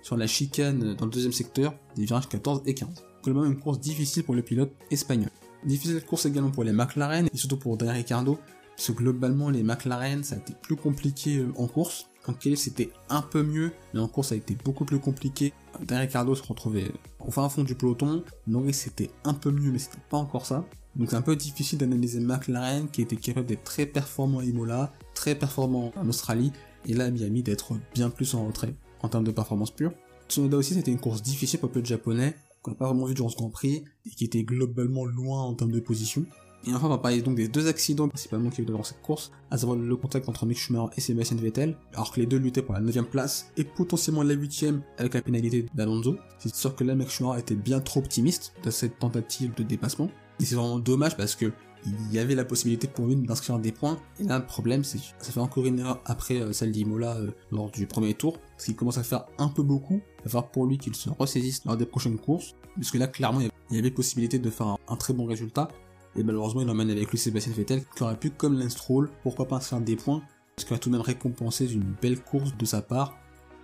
sur 0.02 0.18
la 0.18 0.28
chicane 0.28 0.96
dans 0.96 1.06
le 1.06 1.12
deuxième 1.12 1.32
secteur 1.32 1.76
des 1.96 2.06
virages 2.06 2.28
14 2.28 2.64
et 2.66 2.74
15. 2.74 2.90
Globalement 3.24 3.50
une 3.50 3.60
course 3.60 3.80
difficile 3.80 4.24
pour 4.24 4.36
le 4.36 4.42
pilote 4.42 4.72
espagnol. 4.90 5.30
Difficile 5.64 6.04
course 6.04 6.26
également 6.26 6.50
pour 6.50 6.64
les 6.64 6.72
McLaren 6.72 7.28
et 7.32 7.38
surtout 7.38 7.58
pour 7.58 7.78
Daniel 7.78 7.98
Ricciardo, 7.98 8.40
parce 8.76 8.88
que 8.88 8.94
globalement 8.94 9.50
les 9.50 9.64
McLaren 9.64 10.24
ça 10.24 10.36
a 10.36 10.38
été 10.40 10.54
plus 10.62 10.76
compliqué 10.76 11.38
euh, 11.38 11.54
en 11.58 11.68
course. 11.68 12.10
En 12.28 12.34
qualif 12.34 12.60
c'était 12.60 12.90
un 13.10 13.22
peu 13.22 13.44
mieux, 13.44 13.72
mais 13.94 14.00
en 14.00 14.08
course 14.08 14.30
ça 14.30 14.36
a 14.36 14.38
été 14.38 14.58
beaucoup 14.66 14.86
plus 14.86 15.00
compliqué. 15.00 15.54
Daniel 15.80 16.06
Ricciardo 16.06 16.34
se 16.34 16.44
retrouvait 16.44 16.92
au 17.26 17.32
fin 17.32 17.48
fond 17.48 17.64
du 17.64 17.76
peloton, 17.76 18.24
Norris 18.48 18.74
c'était 18.74 19.12
un 19.24 19.36
peu 19.36 19.52
mieux 19.52 19.72
mais 19.72 19.80
c'était 19.80 20.02
pas 20.10 20.18
encore 20.18 20.48
ça. 20.48 20.66
Donc 20.98 21.12
c'est 21.12 21.16
un 21.16 21.22
peu 21.22 21.36
difficile 21.36 21.78
d'analyser 21.78 22.20
McLaren 22.20 22.90
qui 22.90 23.02
était 23.02 23.16
capable 23.16 23.46
d'être 23.46 23.64
très 23.64 23.86
performant 23.86 24.40
à 24.40 24.44
Imola, 24.44 24.94
très 25.14 25.36
performant 25.36 25.94
en 25.96 26.10
Australie, 26.10 26.52
et 26.86 26.94
là 26.94 27.12
Miami 27.12 27.44
d'être 27.44 27.74
bien 27.94 28.10
plus 28.10 28.34
en 28.34 28.48
retrait 28.48 28.76
en 29.02 29.10
termes 29.10 29.24
de 29.24 29.32
performance 29.32 29.72
pure. 29.72 29.94
Tsunoda 30.28 30.58
aussi 30.58 30.74
c'était 30.74 30.92
une 30.92 31.00
course 31.00 31.22
difficile 31.22 31.60
pour 31.60 31.70
le 31.74 31.86
japonais, 31.86 32.36
qu'on 32.62 32.72
n'a 32.72 32.78
pas 32.78 32.88
vraiment 32.88 33.06
vu 33.06 33.14
durant 33.14 33.30
ce 33.30 33.38
Grand 33.38 33.50
Prix, 33.50 33.84
et 34.06 34.10
qui 34.10 34.26
était 34.26 34.44
globalement 34.44 35.06
loin 35.06 35.44
en 35.44 35.54
termes 35.54 35.72
de 35.72 35.80
position. 35.80 36.26
Et 36.66 36.74
enfin, 36.74 36.88
on 36.88 36.90
va 36.90 36.98
parler 36.98 37.22
donc 37.22 37.36
des 37.36 37.48
deux 37.48 37.68
accidents 37.68 38.10
principalement 38.10 38.50
qui 38.50 38.62
eu 38.62 38.66
dans 38.66 38.84
cette 38.84 39.02
course, 39.02 39.32
à 39.52 39.58
savoir 39.58 39.78
le 39.78 39.96
contact 39.96 40.28
entre 40.28 40.46
Mick 40.46 40.58
Schumacher 40.58 40.92
et 40.98 41.02
Sébastien 41.02 41.38
Vettel, 41.38 41.78
alors 41.94 42.12
que 42.12 42.20
les 42.20 42.26
deux 42.26 42.38
luttaient 42.38 42.64
pour 42.64 42.74
la 42.74 42.82
9 42.82 43.04
place 43.10 43.52
et 43.56 43.64
potentiellement 43.64 44.24
la 44.24 44.36
8ème 44.36 44.82
avec 44.98 45.14
la 45.14 45.22
pénalité 45.22 45.68
d'Alonso. 45.76 46.18
C'est 46.40 46.54
sûr 46.54 46.76
que 46.76 46.84
là, 46.84 46.96
Mick 46.96 47.10
Schumacher 47.10 47.40
était 47.40 47.56
bien 47.56 47.80
trop 47.80 48.00
optimiste 48.00 48.54
de 48.64 48.72
cette 48.72 48.98
tentative 48.98 49.54
de 49.56 49.64
dépassement. 49.64 50.10
Et 50.40 50.46
c'est 50.46 50.56
vraiment 50.56 50.80
dommage 50.80 51.18
parce 51.18 51.36
que 51.36 51.52
il 51.86 52.14
y 52.14 52.20
avait 52.20 52.36
la 52.36 52.46
possibilité 52.46 52.88
pour 52.88 53.06
lui 53.08 53.16
d'inscrire 53.16 53.60
des 53.60 53.72
points. 53.72 53.98
Et 54.20 54.24
là, 54.24 54.40
le 54.40 54.46
problème, 54.46 54.84
c'est 54.84 54.98
que 54.98 55.26
ça 55.26 55.32
fait 55.32 55.40
encore 55.40 55.66
une 55.66 55.80
erreur 55.80 56.02
après 56.06 56.42
euh, 56.42 56.52
celle 56.52 56.72
d'Imola 56.72 57.16
euh, 57.18 57.32
lors 57.52 57.72
du 57.72 57.88
premier 57.88 58.14
tour, 58.14 58.40
parce 58.40 58.66
qu'il 58.66 58.76
commence 58.76 58.98
à 58.98 59.04
faire 59.04 59.26
un 59.38 59.48
peu 59.48 59.64
beaucoup. 59.64 60.02
Il 60.20 60.24
va 60.26 60.30
falloir 60.32 60.52
pour 60.52 60.66
lui 60.66 60.78
qu'il 60.78 60.96
se 60.96 61.10
ressaisisse 61.10 61.64
lors 61.66 61.78
des 61.78 61.86
prochaines 61.86 62.18
courses, 62.18 62.56
puisque 62.76 62.96
là, 62.96 63.08
clairement, 63.08 63.40
il 63.42 63.76
y 63.76 63.80
avait 63.80 63.92
possibilité 63.92 64.40
de 64.40 64.50
faire 64.50 64.76
un, 64.88 64.96
très 64.96 65.14
bon 65.14 65.26
résultat. 65.26 65.70
Et 66.16 66.24
malheureusement, 66.24 66.62
il 66.62 66.70
emmène 66.70 66.90
avec 66.90 67.12
lui 67.12 67.18
Sébastien 67.18 67.54
Vettel, 67.54 67.84
qui 67.96 68.04
aurait 68.04 68.18
pu, 68.18 68.32
comme 68.32 68.60
Lance 68.60 68.72
Stroll, 68.72 69.10
pourquoi 69.24 69.48
pas 69.48 69.58
inscrire 69.58 69.82
des 69.82 69.96
points, 69.96 70.22
parce 70.56 70.66
qu'il 70.66 70.76
va 70.76 70.80
tout 70.80 70.90
de 70.90 70.96
même 70.96 71.04
récompenser 71.04 71.68
d'une 71.68 71.96
belle 72.02 72.22
course 72.22 72.58
de 72.58 72.66
sa 72.66 72.82
part, 72.82 73.16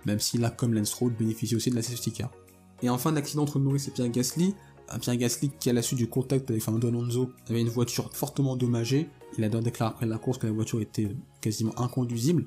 même 0.06 0.20
s'il 0.20 0.44
a, 0.44 0.50
comme 0.50 0.72
Lance 0.72 0.88
Stroll, 0.88 1.12
bénéficié 1.12 1.56
aussi 1.56 1.70
de 1.70 1.76
la 1.76 1.82
safety 1.82 2.12
car. 2.12 2.30
Et 2.82 2.88
enfin, 2.88 3.12
l'accident 3.12 3.42
entre 3.42 3.58
Norris 3.58 3.84
et 3.88 3.90
Pierre 3.90 4.10
Gasly, 4.10 4.54
Pierre 5.00 5.16
Gasly 5.16 5.50
qui 5.58 5.70
à 5.70 5.72
la 5.72 5.82
suite 5.82 5.98
du 5.98 6.08
contact 6.08 6.50
avec 6.50 6.62
Fernando 6.62 6.88
Alonso 6.88 7.30
avait 7.48 7.60
une 7.60 7.68
voiture 7.68 8.10
fortement 8.14 8.52
endommagée. 8.52 9.08
Il 9.38 9.44
a 9.44 9.48
déclaré 9.48 9.92
après 9.92 10.06
la 10.06 10.18
course 10.18 10.38
que 10.38 10.46
la 10.46 10.52
voiture 10.52 10.80
était 10.80 11.08
quasiment 11.40 11.78
inconduisible, 11.78 12.46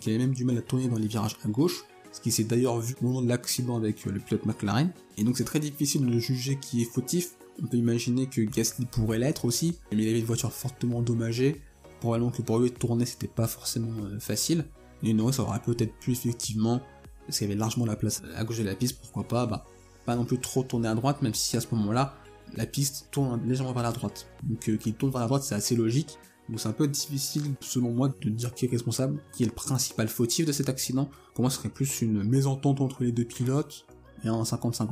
qu'il 0.00 0.12
avait 0.12 0.24
même 0.24 0.34
du 0.34 0.44
mal 0.44 0.58
à 0.58 0.62
tourner 0.62 0.88
dans 0.88 0.98
les 0.98 1.06
virages 1.06 1.36
à 1.44 1.48
gauche, 1.48 1.84
ce 2.12 2.20
qui 2.20 2.30
s'est 2.30 2.44
d'ailleurs 2.44 2.78
vu 2.80 2.94
au 3.00 3.04
moment 3.04 3.22
de 3.22 3.28
l'accident 3.28 3.76
avec 3.76 4.06
euh, 4.06 4.10
le 4.10 4.20
pilote 4.20 4.46
McLaren. 4.46 4.92
Et 5.16 5.24
donc 5.24 5.36
c'est 5.38 5.44
très 5.44 5.60
difficile 5.60 6.04
de 6.06 6.18
juger 6.18 6.58
qui 6.60 6.82
est 6.82 6.86
fautif. 6.86 7.34
On 7.62 7.66
peut 7.66 7.76
imaginer 7.76 8.26
que 8.26 8.42
Gasly 8.42 8.86
pourrait 8.86 9.18
l'être 9.18 9.44
aussi, 9.44 9.78
mais 9.90 10.02
il 10.02 10.08
avait 10.08 10.18
une 10.18 10.26
voiture 10.26 10.52
fortement 10.52 10.98
endommagée. 10.98 11.62
Probablement 12.00 12.30
que 12.30 12.42
pour 12.42 12.58
lui 12.58 12.70
tourner 12.70 13.06
c'était 13.06 13.28
pas 13.28 13.46
forcément 13.46 13.92
euh, 14.04 14.18
facile. 14.18 14.66
Et 15.02 15.14
ça 15.32 15.42
aurait 15.42 15.60
peut-être 15.60 15.94
pu 15.98 16.12
effectivement, 16.12 16.80
parce 17.26 17.38
qu'il 17.38 17.46
y 17.46 17.50
avait 17.50 17.58
largement 17.58 17.86
la 17.86 17.96
place 17.96 18.22
à 18.34 18.44
gauche 18.44 18.58
de 18.58 18.64
la 18.64 18.74
piste, 18.74 18.98
pourquoi 19.00 19.24
pas, 19.24 19.46
bah, 19.46 19.66
pas 20.06 20.16
non 20.16 20.24
plus 20.24 20.38
trop 20.38 20.62
tourner 20.62 20.88
à 20.88 20.94
droite, 20.94 21.20
même 21.20 21.34
si 21.34 21.56
à 21.56 21.60
ce 21.60 21.66
moment-là, 21.74 22.14
la 22.54 22.64
piste 22.64 23.08
tourne 23.10 23.40
légèrement 23.46 23.72
vers 23.72 23.82
la 23.82 23.92
droite. 23.92 24.28
Donc 24.44 24.68
euh, 24.68 24.76
qu'il 24.76 24.94
tourne 24.94 25.12
vers 25.12 25.20
la 25.20 25.26
droite, 25.26 25.42
c'est 25.42 25.54
assez 25.54 25.76
logique. 25.76 26.18
Donc 26.48 26.60
c'est 26.60 26.68
un 26.68 26.72
peu 26.72 26.86
difficile, 26.86 27.54
selon 27.60 27.90
moi, 27.90 28.08
de 28.20 28.30
dire 28.30 28.54
qui 28.54 28.66
est 28.66 28.70
responsable, 28.70 29.20
qui 29.32 29.42
est 29.42 29.46
le 29.46 29.52
principal 29.52 30.08
fautif 30.08 30.46
de 30.46 30.52
cet 30.52 30.68
accident. 30.68 31.10
Pour 31.34 31.42
moi, 31.42 31.50
ce 31.50 31.58
serait 31.58 31.68
plus 31.68 32.02
une 32.02 32.22
mésentente 32.22 32.80
entre 32.80 33.02
les 33.02 33.12
deux 33.12 33.24
pilotes 33.24 33.84
et 34.24 34.28
un 34.28 34.42
50-50. 34.42 34.88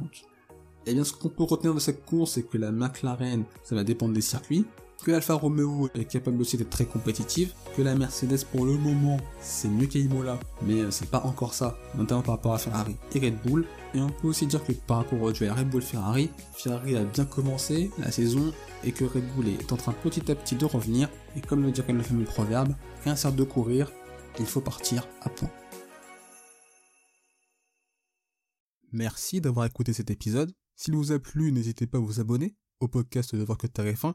Et 0.86 0.90
eh 0.90 0.94
bien, 0.94 1.04
ce 1.04 1.14
qu'on 1.14 1.30
peut 1.30 1.44
retenir 1.44 1.72
de 1.74 1.80
cette 1.80 2.04
course, 2.04 2.32
c'est 2.32 2.42
que 2.42 2.58
la 2.58 2.70
McLaren, 2.70 3.44
ça 3.62 3.74
va 3.74 3.84
dépendre 3.84 4.12
des 4.12 4.20
circuits 4.20 4.66
que 5.04 5.10
l'Alfa 5.10 5.34
Romeo 5.34 5.90
est 5.94 6.06
capable 6.06 6.40
aussi 6.40 6.56
d'être 6.56 6.70
très 6.70 6.86
compétitive, 6.86 7.52
que 7.76 7.82
la 7.82 7.94
Mercedes 7.94 8.42
pour 8.50 8.64
le 8.64 8.72
moment 8.78 9.18
c'est 9.38 9.68
mieux 9.68 9.86
qu'Imola, 9.86 10.40
mais 10.62 10.80
euh, 10.80 10.90
c'est 10.90 11.10
pas 11.10 11.20
encore 11.24 11.52
ça, 11.52 11.76
notamment 11.94 12.22
par 12.22 12.36
rapport 12.36 12.54
à 12.54 12.58
Ferrari 12.58 12.96
et 13.14 13.20
Red 13.20 13.36
Bull. 13.44 13.66
Et 13.94 14.00
on 14.00 14.08
peut 14.08 14.28
aussi 14.28 14.46
dire 14.46 14.64
que 14.64 14.72
par 14.72 14.98
rapport 14.98 15.20
au 15.20 15.30
duel 15.30 15.52
Red 15.52 15.68
Bull 15.68 15.82
Ferrari, 15.82 16.30
Ferrari 16.54 16.96
a 16.96 17.04
bien 17.04 17.26
commencé 17.26 17.90
la 17.98 18.10
saison 18.10 18.50
et 18.82 18.92
que 18.92 19.04
Red 19.04 19.24
Bull 19.34 19.48
est 19.48 19.72
en 19.72 19.76
train 19.76 19.92
petit 19.92 20.30
à 20.30 20.34
petit 20.34 20.56
de 20.56 20.64
revenir. 20.64 21.10
Et 21.36 21.42
comme 21.42 21.62
le 21.62 21.70
dirait 21.70 21.92
le 21.92 22.02
fameux 22.02 22.24
proverbe, 22.24 22.74
rien 23.04 23.14
sert 23.14 23.32
de 23.32 23.44
courir, 23.44 23.92
il 24.38 24.46
faut 24.46 24.62
partir 24.62 25.06
à 25.20 25.28
point. 25.28 25.50
Merci 28.90 29.42
d'avoir 29.42 29.66
écouté 29.66 29.92
cet 29.92 30.10
épisode. 30.10 30.54
S'il 30.76 30.96
vous 30.96 31.12
a 31.12 31.18
plu, 31.18 31.52
n'hésitez 31.52 31.86
pas 31.86 31.98
à 31.98 32.00
vous 32.00 32.20
abonner 32.20 32.56
au 32.80 32.88
podcast 32.88 33.34
de 33.34 33.42
Voir 33.44 33.58
que 33.58 33.68
fin 33.94 34.14